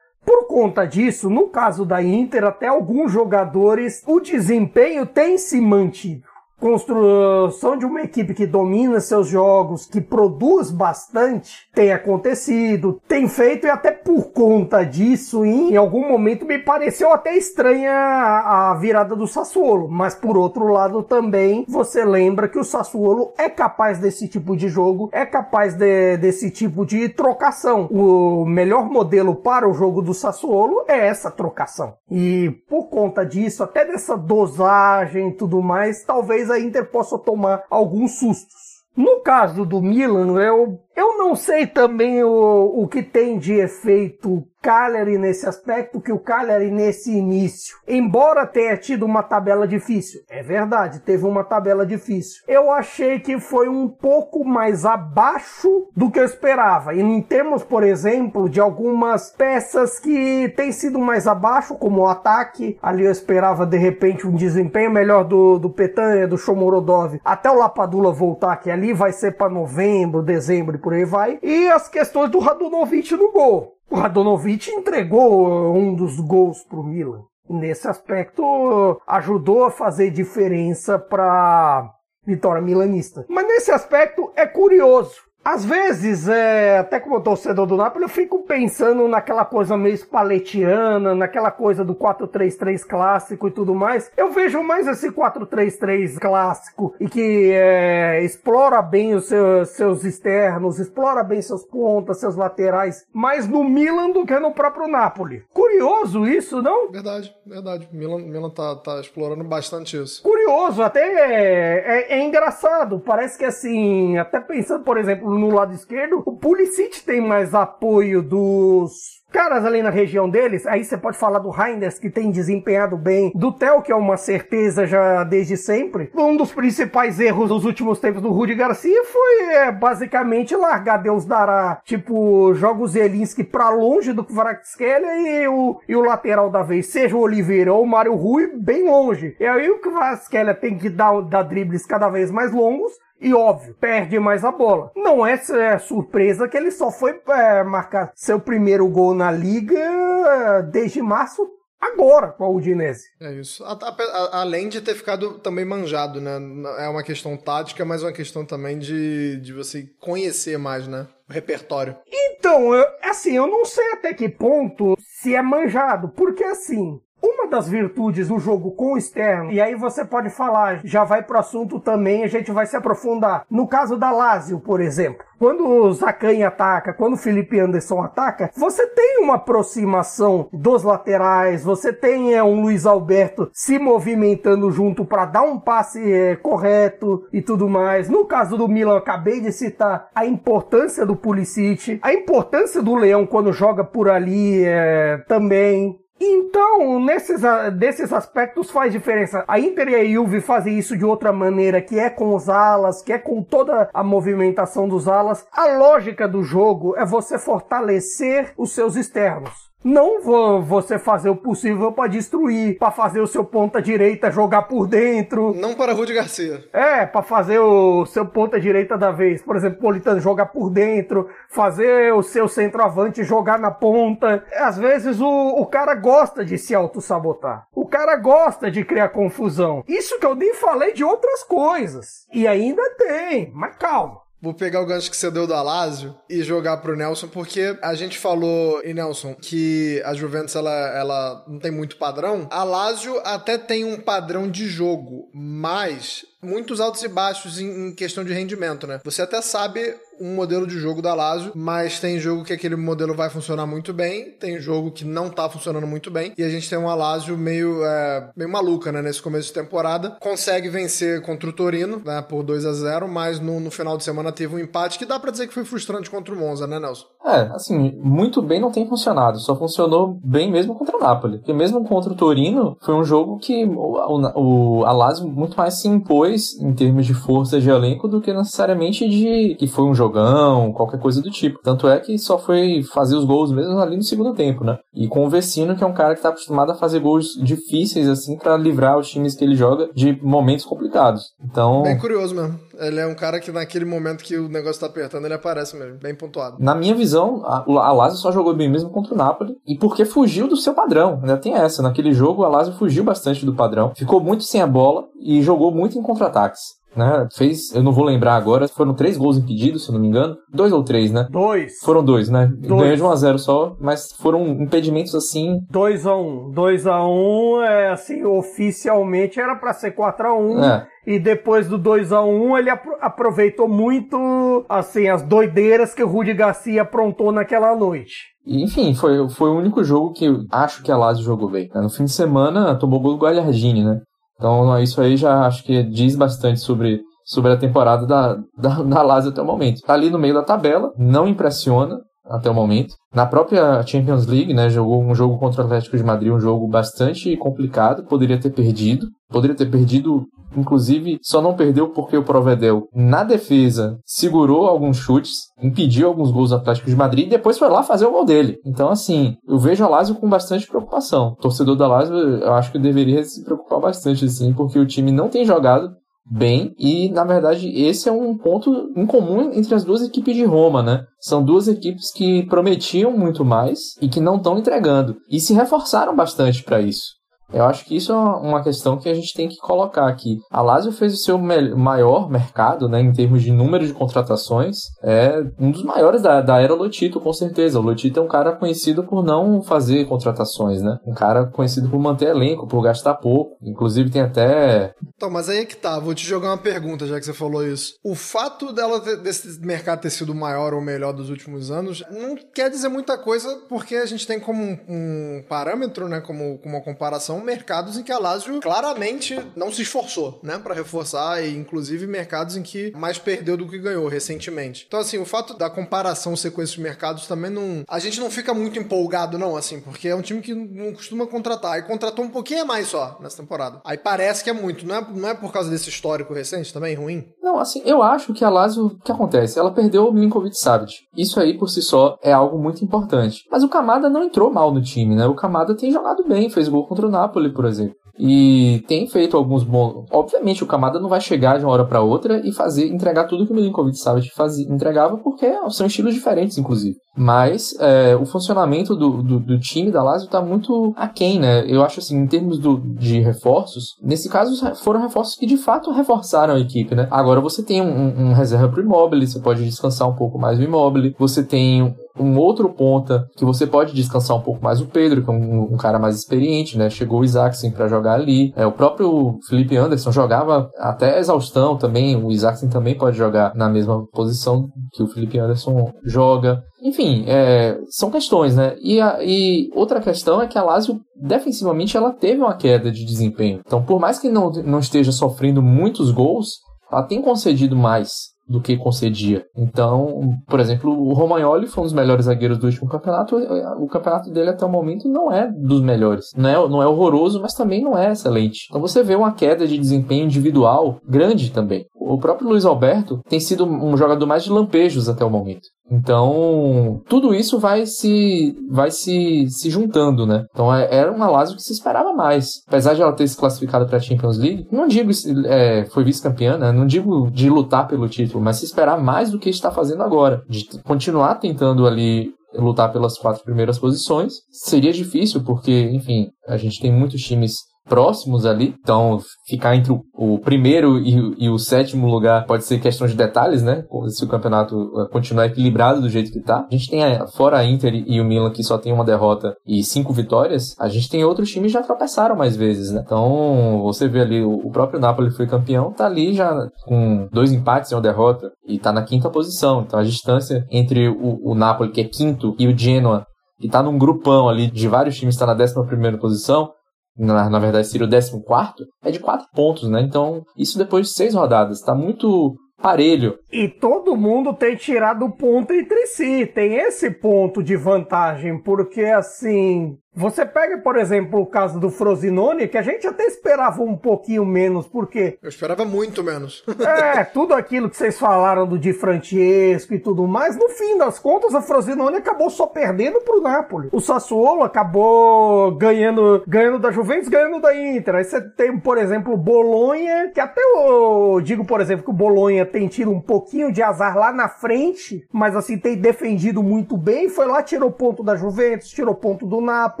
[0.23, 6.30] Por conta disso, no caso da Inter, até alguns jogadores, o desempenho tem se mantido.
[6.61, 13.65] Construção de uma equipe que domina seus jogos, que produz bastante, tem acontecido, tem feito
[13.65, 19.25] e até por conta disso, em algum momento me pareceu até estranha a virada do
[19.25, 24.55] Sassuolo, mas por outro lado também você lembra que o Sassuolo é capaz desse tipo
[24.55, 27.87] de jogo, é capaz de, desse tipo de trocação.
[27.89, 31.95] O melhor modelo para o jogo do Sassuolo é essa trocação.
[32.09, 37.63] E por conta disso, até dessa dosagem e tudo mais, talvez a Inter possa tomar
[37.69, 38.81] alguns sustos.
[38.95, 44.45] No caso do Milan, eu, eu não sei também o, o que tem de efeito
[44.61, 50.43] Cagliari nesse aspecto, que o Cagliari nesse início, embora tenha tido uma tabela difícil, é
[50.43, 52.43] verdade, teve uma tabela difícil.
[52.47, 56.93] Eu achei que foi um pouco mais abaixo do que eu esperava.
[56.93, 62.07] E em termos, por exemplo, de algumas peças que têm sido mais abaixo, como o
[62.07, 67.49] ataque, ali eu esperava de repente um desempenho melhor do, do Petanha, do Shomorodov, até
[67.49, 71.39] o Lapadula voltar, que ali vai ser para novembro, dezembro e por aí vai.
[71.41, 73.75] E as questões do Radunovic no gol.
[73.89, 77.23] O Radonovic entregou um dos gols para o Milan.
[77.49, 81.91] Nesse aspecto, ajudou a fazer diferença para
[82.25, 83.25] vitória milanista.
[83.27, 85.30] Mas nesse aspecto é curioso.
[85.43, 91.15] Às vezes, é, até como torcedor do Napoli, eu fico pensando naquela coisa meio spaletiana,
[91.15, 94.11] naquela coisa do 4-3-3 clássico e tudo mais.
[94.15, 100.79] Eu vejo mais esse 4-3-3 clássico e que é, explora bem os seus, seus, externos,
[100.79, 105.43] explora bem seus pontas, seus laterais, mais no Milan do que no próprio Napoli.
[105.51, 106.91] Curioso isso, não?
[106.91, 107.89] Verdade, verdade.
[107.91, 110.21] Milan, Milan tá, tá explorando bastante isso.
[110.21, 112.99] Curioso, até é, é, é engraçado.
[112.99, 118.21] Parece que assim, até pensando, por exemplo, no lado esquerdo, o Pulisic tem mais apoio
[118.21, 122.97] dos caras ali na região deles, aí você pode falar do Reinders, que tem desempenhado
[122.97, 126.11] bem, do Theo, que é uma certeza já desde sempre.
[126.13, 131.25] Um dos principais erros dos últimos tempos do Rudy Garcia foi é, basicamente largar Deus
[131.25, 136.61] dará, tipo, joga o Zelinski pra longe do Kvaratskhelia e o, e o lateral da
[136.61, 139.35] vez, seja o Oliveira ou o Mário Rui, bem longe.
[139.39, 142.91] E aí o Kvaratskhelia tem que dar, dar dribles cada vez mais longos,
[143.21, 144.91] e óbvio, perde mais a bola.
[144.95, 149.77] Não é, é surpresa que ele só foi é, marcar seu primeiro gol na liga
[149.77, 151.47] é, desde março
[151.79, 153.09] agora com a Udinese.
[153.19, 153.63] É isso.
[153.63, 156.37] A, a, além de ter ficado também manjado, né?
[156.79, 161.07] É uma questão tática, mas é uma questão também de, de você conhecer mais, né?
[161.29, 161.95] O repertório.
[162.11, 166.99] Então, eu, assim, eu não sei até que ponto se é manjado, porque assim,
[167.33, 171.23] uma das virtudes do jogo com o externo, e aí você pode falar, já vai
[171.23, 173.45] pro assunto também, a gente vai se aprofundar.
[173.49, 178.51] No caso da Lazio, por exemplo, quando o Zacan ataca, quando o Felipe Anderson ataca,
[178.55, 185.03] você tem uma aproximação dos laterais, você tem é, um Luiz Alberto se movimentando junto
[185.03, 188.07] para dar um passe é, correto e tudo mais.
[188.07, 193.25] No caso do Milan, acabei de citar a importância do Pulisic, a importância do Leão
[193.25, 196.00] quando joga por ali é, também.
[196.23, 197.41] Então, nesses,
[197.79, 199.43] desses aspectos faz diferença.
[199.47, 203.01] A Inter e a Juve fazem isso de outra maneira, que é com os alas,
[203.01, 205.47] que é com toda a movimentação dos alas.
[205.51, 209.70] A lógica do jogo é você fortalecer os seus externos.
[209.83, 214.63] Não vou você fazer o possível para destruir, para fazer o seu ponta direita jogar
[214.63, 215.55] por dentro.
[215.55, 216.63] Não para Rudy Garcia.
[216.71, 219.41] É, para fazer o seu ponta direita da vez.
[219.41, 224.45] Por exemplo, Politano jogar por dentro, fazer o seu centroavante jogar na ponta.
[224.55, 227.65] Às vezes o, o cara gosta de se auto-sabotar.
[227.73, 229.83] O cara gosta de criar confusão.
[229.87, 232.27] Isso que eu nem falei de outras coisas.
[232.31, 234.21] E ainda tem, mas calma.
[234.41, 237.93] Vou pegar o gancho que você deu do Alásio e jogar pro Nelson, porque a
[237.93, 242.47] gente falou, e Nelson, que a Juventus ela, ela não tem muito padrão.
[242.49, 248.23] A Lazio até tem um padrão de jogo, mas muitos altos e baixos em, questão
[248.23, 248.99] de rendimento, né?
[249.03, 253.15] Você até sabe um modelo de jogo da Lazio, mas tem jogo que aquele modelo
[253.15, 256.69] vai funcionar muito bem, tem jogo que não tá funcionando muito bem, e a gente
[256.69, 259.01] tem uma Lazio meio, é, meio maluca, né?
[259.01, 260.17] Nesse começo de temporada.
[260.19, 262.21] Consegue vencer contra o Torino, né?
[262.21, 265.19] Por 2 a 0 mas no, no final de semana teve um empate que dá
[265.19, 267.07] para dizer que foi frustrante contra o Monza, né, Nelson?
[267.31, 271.37] É, assim, muito bem não tem funcionado, só funcionou bem mesmo contra o Napoli.
[271.37, 275.75] Porque mesmo contra o Torino, foi um jogo que o, o, a Lazio muito mais
[275.75, 279.95] se impôs em termos de força de elenco do que necessariamente de que foi um
[279.95, 281.59] jogão, qualquer coisa do tipo.
[281.63, 284.77] Tanto é que só foi fazer os gols mesmo ali no segundo tempo, né?
[284.93, 288.09] E com o Vecino, que é um cara que tá acostumado a fazer gols difíceis,
[288.09, 291.31] assim, para livrar os times que ele joga de momentos complicados.
[291.43, 291.83] Então.
[291.83, 292.59] Bem curioso mesmo.
[292.81, 295.99] Ele é um cara que naquele momento que o negócio tá apertando, ele aparece mesmo,
[295.99, 296.57] bem pontuado.
[296.59, 300.03] Na minha visão, a, a Lazio só jogou bem mesmo contra o Napoli e porque
[300.03, 301.19] fugiu do seu padrão.
[301.21, 301.83] Ainda tem essa.
[301.83, 305.71] Naquele jogo, a Lazio fugiu bastante do padrão, ficou muito sem a bola e jogou
[305.71, 307.27] muito em contra-ataques né?
[307.35, 310.35] Fez, eu não vou lembrar agora, foram três gols impedidos, se eu não me engano.
[310.53, 311.27] Dois ou três, né?
[311.29, 311.79] Dois.
[311.83, 312.51] Foram dois, né?
[312.53, 312.81] Dois.
[312.81, 315.59] Ganhou de 1 a 0 só, mas foram impedimentos assim.
[315.69, 320.63] 2 a 1 2 a 1 é assim, oficialmente era para ser 4 a 1
[320.63, 320.87] é.
[321.07, 326.33] E depois do 2 a 1 ele aproveitou muito assim as doideiras que o Rudi
[326.33, 328.31] Garcia aprontou naquela noite.
[328.45, 331.69] Enfim, foi, foi o único jogo que eu acho que a Lazio jogou bem.
[331.73, 331.81] Né?
[331.81, 334.01] No fim de semana tomou gol do Gualhardini, né?
[334.41, 339.01] Então isso aí já acho que diz bastante sobre, sobre a temporada da, da, da
[339.03, 339.81] Lazio até o momento.
[339.81, 341.99] Tá ali no meio da tabela, não impressiona
[342.31, 342.95] até o momento.
[343.13, 346.67] Na própria Champions League, né, jogou um jogo contra o Atlético de Madrid, um jogo
[346.67, 352.87] bastante complicado, poderia ter perdido, poderia ter perdido Inclusive, só não perdeu porque o Provedel,
[352.93, 357.69] na defesa, segurou alguns chutes, impediu alguns gols do Atlético de Madrid e depois foi
[357.69, 358.57] lá fazer o gol dele.
[358.65, 361.29] Então, assim, eu vejo a Lazio com bastante preocupação.
[361.29, 365.11] O torcedor da Lazio, eu acho que deveria se preocupar bastante, assim, porque o time
[365.11, 365.91] não tem jogado
[366.31, 370.45] bem e na verdade esse é um ponto em comum entre as duas equipes de
[370.45, 371.03] Roma, né?
[371.19, 376.15] São duas equipes que prometiam muito mais e que não estão entregando e se reforçaram
[376.15, 377.20] bastante para isso.
[377.53, 380.39] Eu acho que isso é uma questão que a gente tem que colocar aqui.
[380.49, 385.43] A Lazio fez o seu maior mercado, né, em termos de número de contratações, é
[385.59, 387.79] um dos maiores da, da era Lotito, com certeza.
[387.79, 390.97] O Lotito é um cara conhecido por não fazer contratações, né?
[391.05, 393.57] Um cara conhecido por manter elenco, por gastar pouco.
[393.61, 394.93] Inclusive tem até...
[395.15, 395.99] Então, mas aí é que tá.
[395.99, 397.93] Vou te jogar uma pergunta, já que você falou isso.
[398.03, 402.35] O fato dela ter, desse mercado ter sido maior ou melhor dos últimos anos não
[402.53, 406.75] quer dizer muita coisa, porque a gente tem como um, um parâmetro, né, como, como
[406.75, 411.55] uma comparação mercados em que a Lazio claramente não se esforçou, né, para reforçar e
[411.55, 414.85] inclusive mercados em que mais perdeu do que ganhou recentemente.
[414.87, 418.29] Então assim, o fato da comparação ser com esses mercados também não, a gente não
[418.29, 422.25] fica muito empolgado não, assim, porque é um time que não costuma contratar e contratou
[422.25, 423.81] um pouquinho mais só nessa temporada.
[423.85, 426.95] Aí parece que é muito, não é, não é por causa desse histórico recente também
[426.95, 427.25] ruim?
[427.41, 429.59] Não, assim, eu acho que a Lazio, o que acontece?
[429.59, 430.93] Ela perdeu o Milinkovic Savic.
[431.15, 433.45] Isso aí por si só é algo muito importante.
[433.49, 435.25] Mas o Kamada não entrou mal no time, né?
[435.27, 437.95] O Kamada tem jogado bem, fez gol contra o Napoli Napoli, por exemplo.
[438.19, 440.05] E tem feito alguns bons.
[440.11, 443.47] Obviamente, o Kamada não vai chegar de uma hora para outra e fazer entregar tudo
[443.47, 446.97] que o Milinkovic Savic fazia, entregava, porque são estilos diferentes, inclusive.
[447.17, 451.65] Mas é, o funcionamento do, do, do, time da Lazio tá muito aquém, né?
[451.67, 455.91] Eu acho assim, em termos do, de reforços, nesse caso foram reforços que de fato
[455.91, 457.07] reforçaram a equipe, né?
[457.09, 460.63] Agora você tem um, um reserva pro Immobile, você pode descansar um pouco mais o
[460.63, 465.23] Immobile, você tem um outro ponta que você pode descansar um pouco mais o Pedro,
[465.23, 466.89] que é um, um cara mais experiente, né?
[466.89, 468.51] Chegou o Isaacsen para jogar ali.
[468.55, 472.15] É, o próprio Felipe Anderson jogava até exaustão também.
[472.15, 476.61] O Isaacsen também pode jogar na mesma posição que o Felipe Anderson joga.
[476.83, 478.75] Enfim, é, são questões, né?
[478.81, 483.05] E, a, e outra questão é que a Lazio, defensivamente, ela teve uma queda de
[483.05, 483.61] desempenho.
[483.65, 486.59] Então, por mais que não, não esteja sofrendo muitos gols,
[486.91, 489.45] ela tem concedido mais do que concedia.
[489.55, 493.37] Então, por exemplo, o Romagnoli foi um dos melhores zagueiros do último campeonato.
[493.79, 496.25] O campeonato dele até o momento não é dos melhores.
[496.35, 498.67] Não é, não é horroroso, mas também não é excelente.
[498.69, 501.85] Então você vê uma queda de desempenho individual grande também.
[501.95, 505.69] O próprio Luiz Alberto tem sido um jogador mais de lampejos até o momento.
[505.91, 510.45] Então, tudo isso vai se vai se, se juntando, né?
[510.51, 512.63] Então, é, era uma Lazio que se esperava mais.
[512.67, 515.11] Apesar de ela ter se classificado para a Champions League, não digo
[515.45, 516.71] é, foi vice-campeã, né?
[516.71, 520.43] Não digo de lutar pelo título, mas se esperar mais do que está fazendo agora,
[520.47, 524.33] de continuar tentando ali lutar pelas quatro primeiras posições.
[524.49, 528.73] Seria difícil porque, enfim, a gente tem muitos times próximos ali.
[528.81, 533.61] Então, ficar entre o, primeiro e, e, o sétimo lugar pode ser questão de detalhes,
[533.61, 533.83] né?
[534.07, 536.65] Se o campeonato eh, continuar equilibrado do jeito que tá.
[536.71, 539.53] A gente tem, a, fora a Inter e o Milan, que só tem uma derrota
[539.67, 543.01] e cinco vitórias, a gente tem outros times que já tropeçaram mais vezes, né?
[543.05, 547.51] Então, você vê ali, o, o próprio Napoli foi campeão, tá ali já com dois
[547.51, 549.81] empates e uma derrota e tá na quinta posição.
[549.81, 553.25] Então, a distância entre o, o Napoli, que é quinto, e o Genoa,
[553.59, 556.71] que tá num grupão ali de vários times, está na décima primeira posição,
[557.17, 558.09] na, na verdade seria o
[558.43, 560.01] 14, é de 4 pontos, né?
[560.01, 561.79] Então, isso depois de 6 rodadas.
[561.79, 563.37] Está muito parelho.
[563.51, 566.45] E todo mundo tem tirado ponto entre si.
[566.47, 572.67] Tem esse ponto de vantagem, porque assim, Você pega, por exemplo, o caso do Frosinone,
[572.67, 575.37] que a gente até esperava um pouquinho menos, porque.
[575.41, 576.65] Eu esperava muito menos.
[576.85, 581.17] é, tudo aquilo que vocês falaram do Di Francesco e tudo mais, no fim das
[581.17, 583.87] contas, a Frosinone acabou só perdendo pro Napoli.
[583.93, 588.15] O Sassuolo acabou ganhando, ganhando da Juventus, ganhando da Inter.
[588.15, 592.13] Aí você tem, por exemplo, o Bolonha, que até eu digo, por exemplo, que o
[592.13, 596.97] Bolonha tem tido um pouquinho de azar lá na frente, mas assim, tem defendido muito
[596.97, 600.00] bem, foi lá, tirou ponto da Juventus, tirou ponto do Napoli.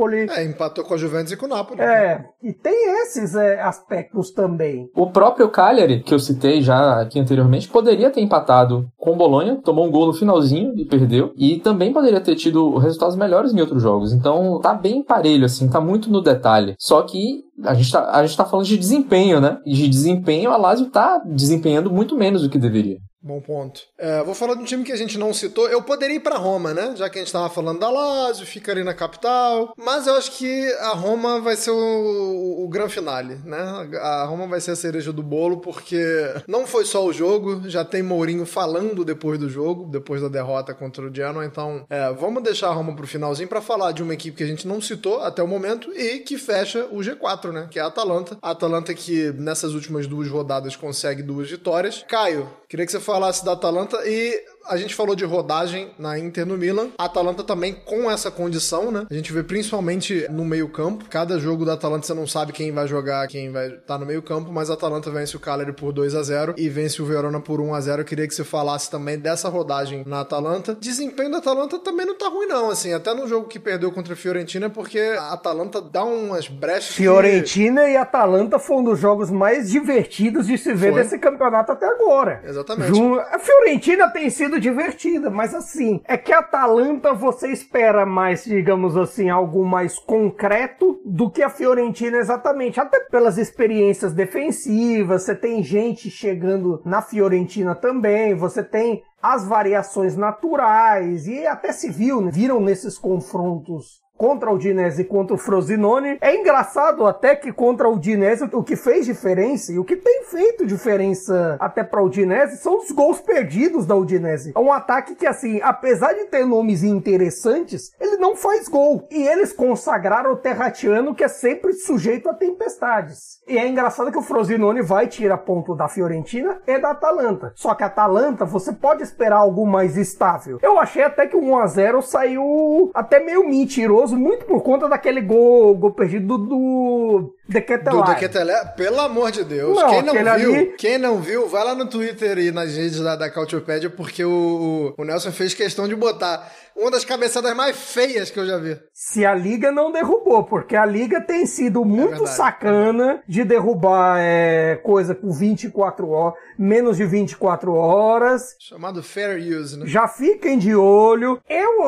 [0.00, 0.26] Napoli.
[0.30, 1.80] É, empatou com a Juventus e com o Napoli.
[1.80, 4.88] É, e tem esses é, aspectos também.
[4.94, 9.60] O próprio Cagliari, que eu citei já aqui anteriormente, poderia ter empatado com o Bolonha,
[9.62, 13.60] tomou um gol no finalzinho e perdeu, e também poderia ter tido resultados melhores em
[13.60, 14.12] outros jogos.
[14.12, 16.74] Então tá bem parelho, assim, tá muito no detalhe.
[16.78, 19.58] Só que a gente, tá, a gente tá falando de desempenho, né?
[19.66, 22.98] E de desempenho, a Lazio tá desempenhando muito menos do que deveria.
[23.22, 23.82] Bom ponto.
[23.98, 25.68] É, vou falar de um time que a gente não citou.
[25.68, 26.94] Eu poderia ir para Roma, né?
[26.96, 29.74] Já que a gente estava falando da Lazio, fica ali na capital.
[29.76, 33.58] Mas eu acho que a Roma vai ser o, o, o gran finale, né?
[34.00, 36.02] A Roma vai ser a cereja do bolo, porque
[36.48, 40.72] não foi só o jogo, já tem Mourinho falando depois do jogo, depois da derrota
[40.72, 41.44] contra o Genoa.
[41.44, 44.46] Então, é, vamos deixar a Roma pro finalzinho para falar de uma equipe que a
[44.46, 47.68] gente não citou até o momento e que fecha o G4, né?
[47.70, 48.38] Que é a Atalanta.
[48.40, 52.02] A Atalanta que nessas últimas duas rodadas consegue duas vitórias.
[52.08, 56.46] Caio, queria que você falasse da Atalanta e a gente falou de rodagem na Inter
[56.46, 56.90] no Milan.
[56.98, 59.06] A Atalanta também com essa condição, né?
[59.10, 61.04] A gente vê principalmente no meio-campo.
[61.10, 64.06] Cada jogo da Atalanta você não sabe quem vai jogar, quem vai estar tá no
[64.06, 67.40] meio-campo, mas a Atalanta vence o Cagliari por 2 a 0 e vence o Verona
[67.40, 68.02] por 1 a 0.
[68.02, 70.76] Eu queria que você falasse também dessa rodagem na Atalanta.
[70.80, 74.14] Desempenho da Atalanta também não tá ruim não, assim, até no jogo que perdeu contra
[74.14, 76.94] a Fiorentina, porque a Atalanta dá umas brechas.
[76.94, 77.90] Fiorentina que...
[77.90, 81.02] e Atalanta foram um dos jogos mais divertidos de se ver Foi.
[81.02, 82.42] desse campeonato até agora.
[82.44, 82.98] Exatamente.
[83.30, 88.96] A Fiorentina tem sido divertida, mas assim, é que a Atalanta você espera mais, digamos
[88.96, 95.62] assim, algo mais concreto do que a Fiorentina exatamente, até pelas experiências defensivas, você tem
[95.62, 102.30] gente chegando na Fiorentina também, você tem as variações naturais e até se viu, né?
[102.32, 106.18] viram nesses confrontos contra o Udinese e contra o Frosinone.
[106.20, 110.24] É engraçado até que contra o Udinese o que fez diferença e o que tem
[110.24, 114.52] feito diferença até para o Udinese são os gols perdidos da Udinese.
[114.54, 119.08] É um ataque que assim, apesar de ter nomes interessantes, ele não faz gol.
[119.10, 123.40] E eles consagraram o Terratiano que é sempre sujeito a tempestades.
[123.48, 127.52] E é engraçado que o Frosinone vai tirar ponto da Fiorentina e da Atalanta.
[127.56, 130.58] Só que a Atalanta você pode esperar algo mais estável.
[130.60, 134.88] Eu achei até que o 1 a 0 saiu até meio mentiroso muito por conta
[134.88, 137.96] daquele gol, gol perdido do, do Dequetelé.
[137.96, 139.76] Do Dequetelé, pelo amor de Deus.
[139.76, 140.66] Não, quem não viu, ali...
[140.78, 144.94] quem não viu, vai lá no Twitter e nas redes da, da Cautiopédia, porque o,
[144.96, 148.78] o Nelson fez questão de botar uma das cabeçadas mais feias que eu já vi.
[148.92, 154.18] Se a Liga não derrubou, porque a Liga tem sido muito é sacana de derrubar
[154.18, 158.56] é, coisa com 24 horas, menos de 24 horas.
[158.58, 159.86] Chamado Fair Use, né?
[159.86, 161.40] Já fiquem de olho.
[161.48, 161.82] Eu,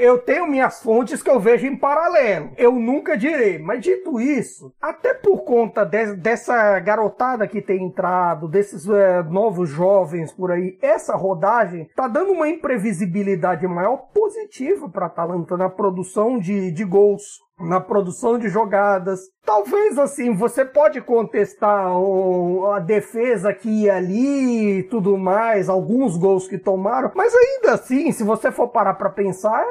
[0.00, 2.52] eu tenho minhas fontes que eu vejo em paralelo.
[2.56, 3.58] Eu nunca direi.
[3.58, 9.68] Mas dito isso, até por conta de, dessa garotada que tem entrado, desses é, novos
[9.68, 16.38] jovens por aí, essa rodagem tá dando uma imprevisibilidade maior positiva para Atalanta na produção
[16.38, 17.22] de, de gols,
[17.58, 19.20] na produção de jogadas.
[19.44, 26.16] Talvez assim, você pode contestar o, a defesa aqui e ali e tudo mais, alguns
[26.16, 29.62] gols que tomaram, mas ainda assim, se você for parar para pensar,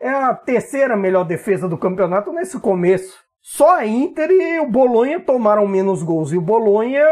[0.00, 3.29] é, é a terceira melhor defesa do campeonato nesse começo.
[3.42, 6.32] Só a Inter e o Bolonha tomaram menos gols.
[6.32, 7.04] E o Bolonha,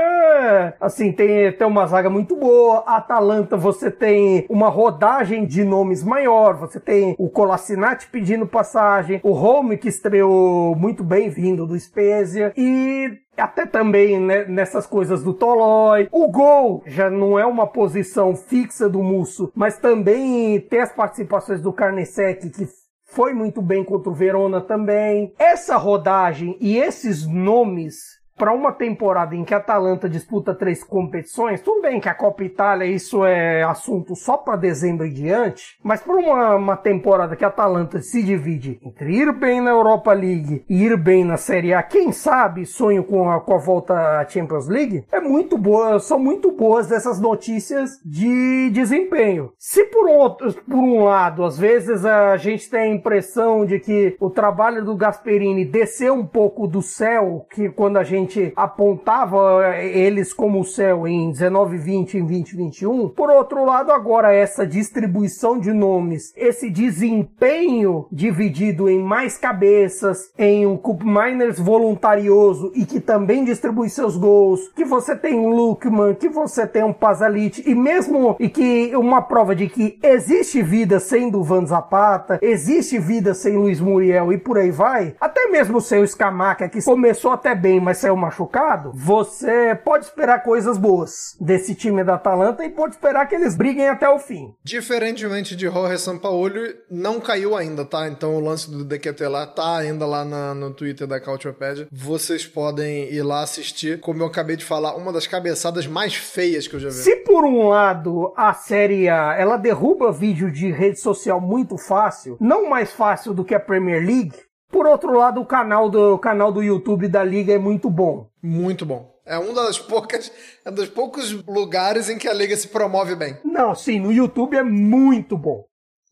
[0.81, 2.85] assim, tem, tem uma zaga muito boa.
[2.87, 6.57] A Atalanta, você tem uma rodagem de nomes maior.
[6.57, 9.21] Você tem o Colassinati pedindo passagem.
[9.25, 12.53] O Home, que estreou muito bem vindo do Spezia.
[12.57, 16.09] E até também né, nessas coisas do Tolói.
[16.11, 21.61] O gol já não é uma posição fixa do Musso, mas também tem as participações
[21.61, 22.67] do Carnesec que
[23.09, 25.33] foi muito bem contra o Verona também.
[25.39, 31.61] Essa rodagem e esses nomes para uma temporada em que a Atalanta disputa três competições,
[31.61, 36.01] tudo bem que a Copa Itália isso é assunto só para dezembro e diante, mas
[36.01, 40.65] para uma, uma, temporada que a Atalanta se divide entre ir bem na Europa League
[40.69, 44.29] e ir bem na Série A, quem sabe sonho com a, com a volta à
[44.29, 49.53] Champions League, é muito boa, são muito boas essas notícias de desempenho.
[49.59, 54.17] Se por, outro, por um lado, às vezes a gente tem a impressão de que
[54.21, 59.77] o trabalho do Gasperini desceu um pouco do céu, que quando a gente gente apontava
[59.79, 63.09] eles como o céu em 19, 20, em 2021.
[63.09, 70.67] Por outro lado, agora essa distribuição de nomes, esse desempenho dividido em mais cabeças, em
[70.67, 76.15] um Cup Miners voluntarioso e que também distribui seus gols, que você tem um Lukman,
[76.15, 81.01] que você tem um Pazalit e mesmo e que uma prova de que existe vida
[81.01, 86.03] sem Duvan Zapata, existe vida sem Luiz Muriel e por aí vai, até mesmo sem
[86.03, 91.75] o Scamaca que começou até bem, mas saiu machucado, você pode esperar coisas boas desse
[91.75, 94.55] time da Atalanta e pode esperar que eles briguem até o fim.
[94.63, 98.09] Diferentemente de Jorge Sampaoli, não caiu ainda, tá?
[98.09, 101.89] Então o lance do Dequetelar tá ainda lá na, no Twitter da Cautiopédia.
[101.91, 104.01] Vocês podem ir lá assistir.
[104.01, 106.95] Como eu acabei de falar, uma das cabeçadas mais feias que eu já vi.
[106.95, 112.37] Se por um lado a série A, ela derruba vídeo de rede social muito fácil,
[112.41, 116.19] não mais fácil do que a Premier League, por outro lado, o canal do, o
[116.19, 118.29] canal do YouTube da Liga é muito bom.
[118.43, 119.15] Muito bom.
[119.25, 120.33] É um das poucas,
[120.65, 123.37] é um dos poucos lugares em que a liga se promove bem.
[123.45, 125.67] Não, sim, no YouTube é muito bom.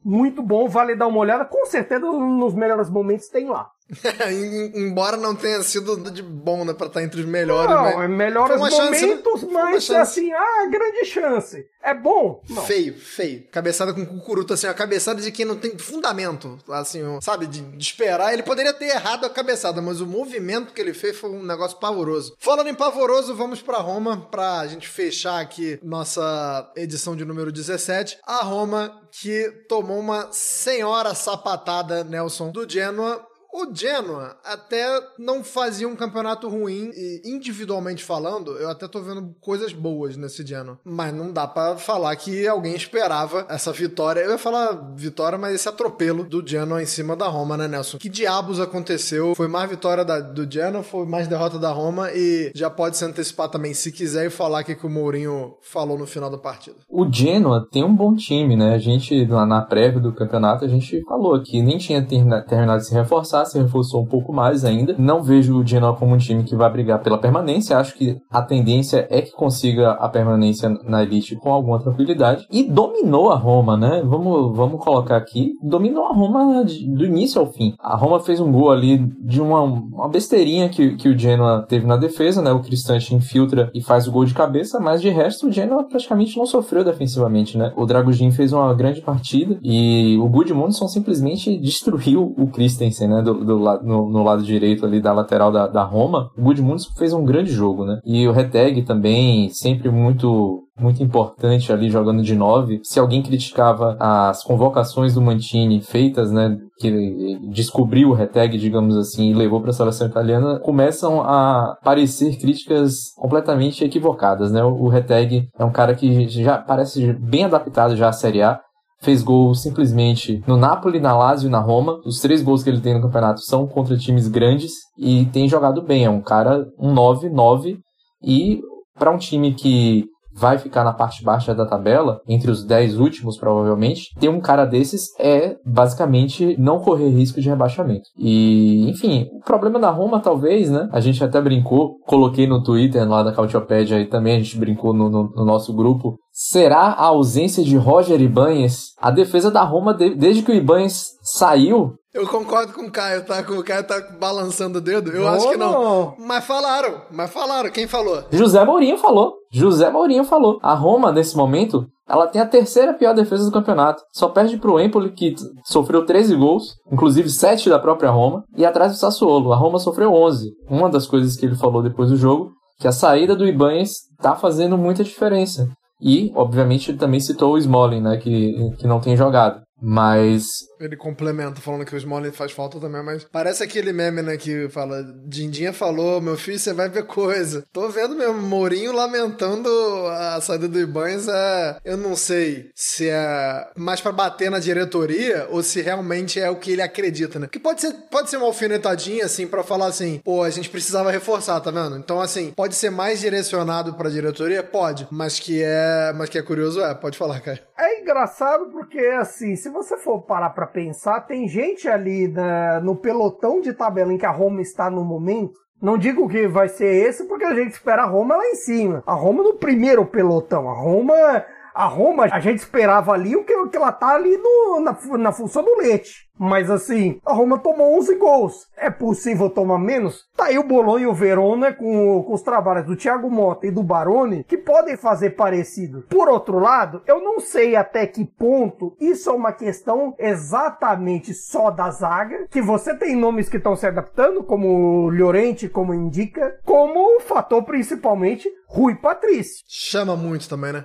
[0.04, 1.44] Muito bom, vale dar uma olhada.
[1.44, 3.70] Com certeza, nos melhores momentos tem lá.
[4.74, 7.70] Embora não tenha sido de bom, né, pra estar entre os melhores.
[7.70, 8.00] Não, mas...
[8.00, 11.66] é melhores momentos, chance, mas assim, ah, grande chance.
[11.82, 12.42] É bom?
[12.50, 12.64] Não.
[12.64, 13.46] Feio, feio.
[13.52, 17.82] Cabeçada com cucuruto, assim, a cabeçada de quem não tem fundamento, assim, sabe, de, de,
[17.82, 18.32] esperar.
[18.32, 21.78] Ele poderia ter errado a cabeçada, mas o movimento que ele fez foi um negócio
[21.78, 22.34] pavoroso.
[22.40, 28.18] Falando em pavoroso, vamos para Roma, pra gente fechar aqui nossa edição de número 17.
[28.26, 33.24] A Roma que tomou uma senhora sapatada, Nelson, do Genoa
[33.56, 34.84] o Genoa até
[35.18, 40.46] não fazia um campeonato ruim, e individualmente falando, eu até tô vendo coisas boas nesse
[40.46, 40.78] Genoa.
[40.84, 44.20] Mas não dá para falar que alguém esperava essa vitória.
[44.20, 47.96] Eu ia falar vitória, mas esse atropelo do Genoa em cima da Roma, né, Nelson?
[47.96, 49.34] Que diabos aconteceu?
[49.34, 53.04] Foi mais vitória da, do Genoa, foi mais derrota da Roma e já pode se
[53.06, 56.76] antecipar também, se quiser, e falar o que, o Mourinho falou no final da partida.
[56.88, 58.74] O Genoa tem um bom time, né?
[58.74, 62.94] A gente, na prévia do campeonato, a gente falou que nem tinha terminado de se
[62.94, 64.94] reforçar, se reforçou um pouco mais ainda.
[64.98, 67.78] Não vejo o Genoa como um time que vai brigar pela permanência.
[67.78, 72.46] Acho que a tendência é que consiga a permanência na elite com alguma tranquilidade.
[72.50, 74.02] E dominou a Roma, né?
[74.04, 75.52] Vamos, vamos colocar aqui.
[75.62, 77.74] Dominou a Roma de, do início ao fim.
[77.78, 81.86] A Roma fez um gol ali de uma, uma besteirinha que, que o Genoa teve
[81.86, 82.52] na defesa, né?
[82.52, 86.36] O Cristante infiltra e faz o gol de cabeça, mas de resto o Genoa praticamente
[86.36, 87.72] não sofreu defensivamente, né?
[87.76, 93.22] O Dragugin fez uma grande partida e o Gudmundsson simplesmente destruiu o Christensen, né?
[93.22, 97.12] Do, do, no, no, lado direito ali da lateral da, da Roma, o Gudmundsson fez
[97.12, 98.00] um grande jogo, né?
[98.04, 102.80] E o Reteg também, sempre muito muito importante ali jogando de nove.
[102.84, 109.30] Se alguém criticava as convocações do Mantini feitas, né, que descobriu o Reteg, digamos assim,
[109.30, 114.62] e levou para a seleção italiana, começam a aparecer críticas completamente equivocadas, né?
[114.62, 118.60] O Reteg é um cara que já parece bem adaptado já à Série A,
[119.00, 122.00] fez gol simplesmente no Napoli, na Lazio e na Roma.
[122.04, 125.82] Os três gols que ele tem no campeonato são contra times grandes e tem jogado
[125.82, 126.04] bem.
[126.04, 127.78] É um cara, um 9-9
[128.22, 128.60] e
[128.98, 130.04] para um time que
[130.36, 134.64] vai ficar na parte baixa da tabela, entre os 10 últimos provavelmente, ter um cara
[134.64, 138.08] desses é basicamente não correr risco de rebaixamento.
[138.18, 140.88] E, enfim, o problema da Roma talvez, né?
[140.92, 144.92] A gente até brincou, coloquei no Twitter lá da Cautiopédia aí também, a gente brincou
[144.92, 146.16] no, no, no nosso grupo.
[146.32, 148.90] Será a ausência de Roger Ibanez?
[149.00, 153.40] A defesa da Roma, desde que o Ibanez saiu, eu concordo com o Caio, tá?
[153.40, 155.10] O Caio tá balançando o dedo.
[155.10, 156.14] Eu acho que não.
[156.18, 157.70] Mas falaram, mas falaram.
[157.70, 158.24] Quem falou?
[158.32, 159.34] José Mourinho falou.
[159.52, 160.58] José Mourinho falou.
[160.62, 164.02] A Roma, nesse momento, ela tem a terceira pior defesa do campeonato.
[164.12, 168.92] Só perde pro Empoli, que sofreu 13 gols, inclusive 7 da própria Roma, e atrás
[168.92, 169.52] do Sassuolo.
[169.52, 170.52] A Roma sofreu 11.
[170.70, 173.90] Uma das coisas que ele falou depois do jogo, que a saída do Ibanez
[174.22, 175.68] tá fazendo muita diferença.
[176.00, 179.60] E, obviamente, ele também citou o Smalling, né, que, que não tem jogado.
[179.80, 180.46] Mas
[180.80, 184.68] ele complementa falando que o Smolin faz falta também, mas parece aquele meme, né, que
[184.68, 187.64] fala, Dindinha falou, meu filho, você vai ver coisa.
[187.72, 189.68] Tô vendo mesmo, Mourinho lamentando
[190.08, 195.46] a saída do Ibanez, é, eu não sei se é mais para bater na diretoria
[195.50, 197.48] ou se realmente é o que ele acredita, né?
[197.50, 201.10] Que pode ser, pode ser uma alfinetadinha, assim, para falar assim, pô, a gente precisava
[201.10, 201.96] reforçar, tá vendo?
[201.96, 204.62] Então, assim, pode ser mais direcionado pra diretoria?
[204.62, 207.60] Pode, mas que é, mas que é curioso, é, pode falar, cara.
[207.78, 212.80] É engraçado porque, assim, se você for parar pra para pensar, tem gente ali na,
[212.80, 215.54] no pelotão de tabela em que a Roma está no momento.
[215.80, 219.02] Não digo que vai ser esse, porque a gente espera a Roma lá em cima.
[219.06, 220.68] A Roma no primeiro pelotão.
[220.68, 221.44] A Roma
[221.76, 224.96] a Roma, a gente esperava ali o que, o que ela tá ali no, na,
[225.18, 226.26] na função do leite.
[226.38, 228.66] Mas assim, a Roma tomou 11 gols.
[228.76, 230.24] É possível tomar menos?
[230.36, 233.70] Tá aí o Bolonha e o Verona com, com os trabalhos do Thiago Mota e
[233.70, 236.04] do Baroni que podem fazer parecido.
[236.08, 241.70] Por outro lado, eu não sei até que ponto isso é uma questão exatamente só
[241.70, 247.16] da zaga, que você tem nomes que estão se adaptando, como Llorente, como indica, como
[247.16, 249.64] o fator principalmente Rui Patrício.
[249.66, 250.84] Chama muito também, né?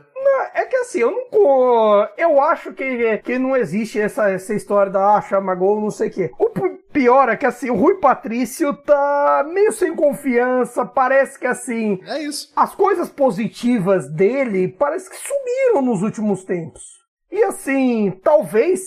[0.53, 2.07] É que assim, eu não.
[2.17, 6.09] Eu acho que, que não existe essa, essa história da ah, chama gol, não sei
[6.09, 6.31] o quê.
[6.37, 6.49] O
[6.91, 11.99] pior é que assim, o Rui Patrício tá meio sem confiança, parece que assim.
[12.05, 12.51] É isso.
[12.55, 16.83] As coisas positivas dele parece que sumiram nos últimos tempos.
[17.31, 18.81] E assim, talvez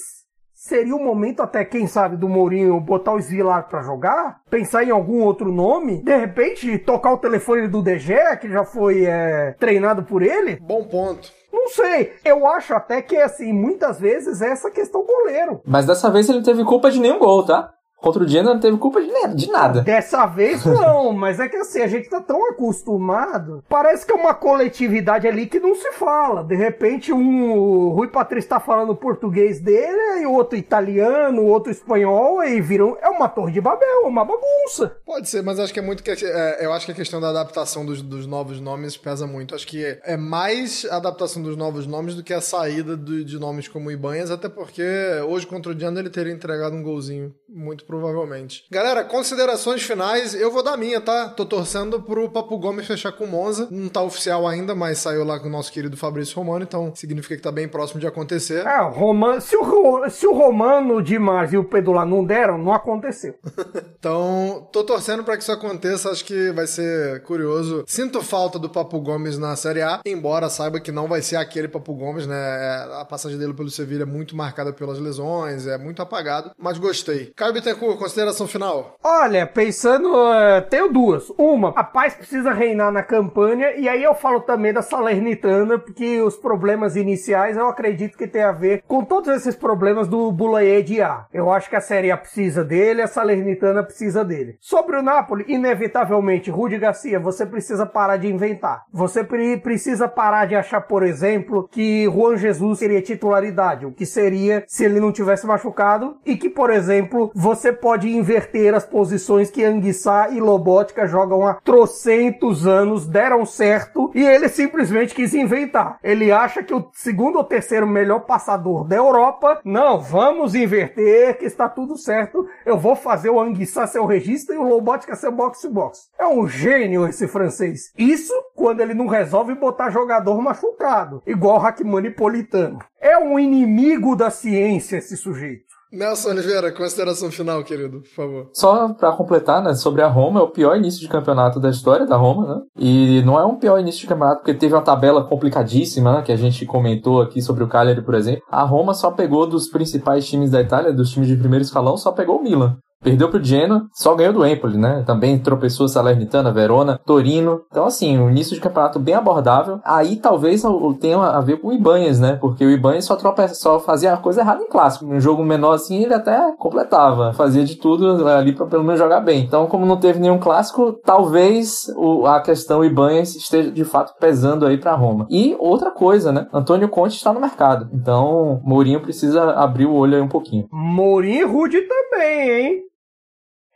[0.65, 4.91] seria o momento até, quem sabe, do Mourinho botar o Svilar para jogar, pensar em
[4.91, 10.05] algum outro nome, de repente tocar o telefone do DG, que já foi é, treinado
[10.05, 10.57] por ele.
[10.57, 11.31] Bom ponto.
[11.55, 12.13] Não sei.
[12.25, 15.63] Eu acho até que, assim, muitas vezes é essa questão goleiro.
[15.65, 17.73] Mas dessa vez ele não teve culpa de nenhum gol, tá?
[18.05, 19.81] Contra o Genoa não teve culpa de, de nada.
[19.81, 23.65] Dessa vez não, mas é que assim, a gente tá tão acostumado.
[23.67, 26.45] Parece que é uma coletividade ali que não se fala.
[26.45, 31.47] De repente, um o Rui Patrício tá falando português dele, e o outro italiano, o
[31.47, 32.95] outro espanhol, e viram.
[33.01, 34.99] É uma torre de Babel, uma bagunça.
[35.07, 36.11] Pode ser, mas acho que é muito que.
[36.11, 39.55] É, eu acho que a questão da adaptação dos, dos novos nomes pesa muito.
[39.55, 43.25] Acho que é, é mais a adaptação dos novos nomes do que a saída do,
[43.25, 44.85] de nomes como Ibanhas, até porque
[45.27, 48.65] hoje contra o Diano ele teria entregado um golzinho muito provavelmente.
[48.71, 51.29] Galera, considerações finais, eu vou dar minha, tá?
[51.29, 53.69] Tô torcendo pro Papo Gomes fechar com o Monza.
[53.71, 57.37] Não tá oficial ainda, mas saiu lá com o nosso querido Fabrício Romano, então significa
[57.37, 58.67] que tá bem próximo de acontecer.
[58.67, 62.59] É, Romano, se, o, se o Romano, o Dimas e o Pedro lá não deram,
[62.59, 63.37] não aconteceu.
[63.99, 67.85] então, tô torcendo para que isso aconteça, acho que vai ser curioso.
[67.87, 71.69] Sinto falta do Papo Gomes na Série A, embora saiba que não vai ser aquele
[71.69, 72.35] Papo Gomes, né?
[72.35, 76.79] É, a passagem dele pelo Sevilha é muito marcada pelas lesões, é muito apagado, mas
[76.79, 77.33] gostei.
[77.37, 78.97] Caio Consideração final.
[79.03, 81.31] Olha, pensando, uh, tenho duas.
[81.37, 86.21] Uma, a paz precisa reinar na campanha, e aí eu falo também da Salernitana, porque
[86.21, 90.83] os problemas iniciais eu acredito que tem a ver com todos esses problemas do Bulaye
[90.83, 91.27] de A.
[91.33, 94.57] Eu acho que a Série A precisa dele, a Salernitana precisa dele.
[94.61, 98.85] Sobre o Napoli, inevitavelmente, Rudi Garcia, você precisa parar de inventar.
[98.93, 104.07] Você pre precisa parar de achar, por exemplo, que Juan Jesus seria titularidade, o que
[104.07, 109.51] seria se ele não tivesse machucado, e que, por exemplo, você pode inverter as posições
[109.51, 115.99] que Anguissá e Lobótica jogam há trocentos anos, deram certo, e ele simplesmente quis inventar.
[116.03, 121.45] Ele acha que o segundo ou terceiro melhor passador da Europa, não, vamos inverter, que
[121.45, 125.31] está tudo certo, eu vou fazer o Anguissá ser o regista e o Lobótica ser
[125.31, 126.11] box-box.
[126.19, 127.93] É um gênio esse francês.
[127.97, 132.79] Isso quando ele não resolve botar jogador machucado, igual Hackmani Politano.
[133.01, 135.74] É um inimigo da ciência esse sujeito.
[135.95, 138.51] Nelson Oliveira, consideração final, querido, por favor.
[138.53, 142.07] Só para completar, né, sobre a Roma, é o pior início de campeonato da história
[142.07, 142.61] da Roma, né?
[142.77, 146.33] E não é um pior início de campeonato porque teve uma tabela complicadíssima, né, que
[146.33, 148.43] a gente comentou aqui sobre o Cagliari, por exemplo.
[148.51, 152.11] A Roma só pegou dos principais times da Itália, dos times de primeiro escalão, só
[152.11, 152.77] pegou o Milan.
[153.05, 155.05] Perdeu pro Genoa, só ganhou do Empoli, né?
[155.07, 157.61] Também tropeçou Salernitana, Verona, Torino.
[157.71, 159.79] Então, assim, um início de campeonato bem abordável.
[159.85, 160.63] Aí talvez
[160.99, 162.39] tenha a ver com o Ibanhas, né?
[162.41, 163.47] Porque o Ibanhas só, trope...
[163.49, 165.05] só fazia a coisa errada em clássico.
[165.05, 167.35] Um jogo menor assim, ele até completava.
[167.35, 169.45] Fazia de tudo ali para pelo menos jogar bem.
[169.45, 172.27] Então, como não teve nenhum clássico, talvez o...
[172.27, 175.27] a questão Ibanhas esteja de fato pesando aí para Roma.
[175.29, 176.47] E outra coisa, né?
[176.55, 177.87] Antônio Conte está no mercado.
[177.93, 180.67] Então, Mourinho precisa abrir o olho aí um pouquinho.
[180.73, 182.94] Mourinho e Rude também, hein?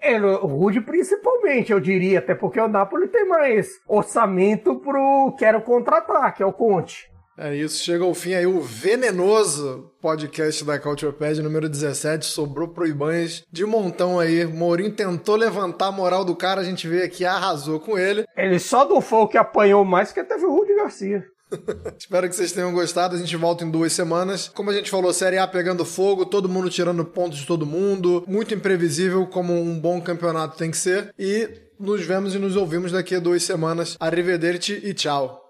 [0.01, 5.61] É, o Rude principalmente, eu diria, até porque o Napoli tem mais orçamento pro quero
[5.63, 7.11] contratar, que é o Conte.
[7.41, 12.85] É isso, chega ao fim aí o venenoso podcast da Culturepad número 17, sobrou pro
[12.85, 14.45] Ibanez de montão aí.
[14.45, 18.25] Mourinho tentou levantar a moral do cara, a gente veio aqui arrasou com ele.
[18.37, 21.25] Ele só do foi o que apanhou mais que teve o Rude Garcia.
[21.99, 23.17] Espero que vocês tenham gostado.
[23.17, 24.51] A gente volta em duas semanas.
[24.55, 28.25] Como a gente falou, Série A pegando fogo, todo mundo tirando pontos de todo mundo.
[28.27, 31.13] Muito imprevisível, como um bom campeonato tem que ser.
[31.19, 33.97] E nos vemos e nos ouvimos daqui a duas semanas.
[34.01, 35.48] Arrivederci e tchau.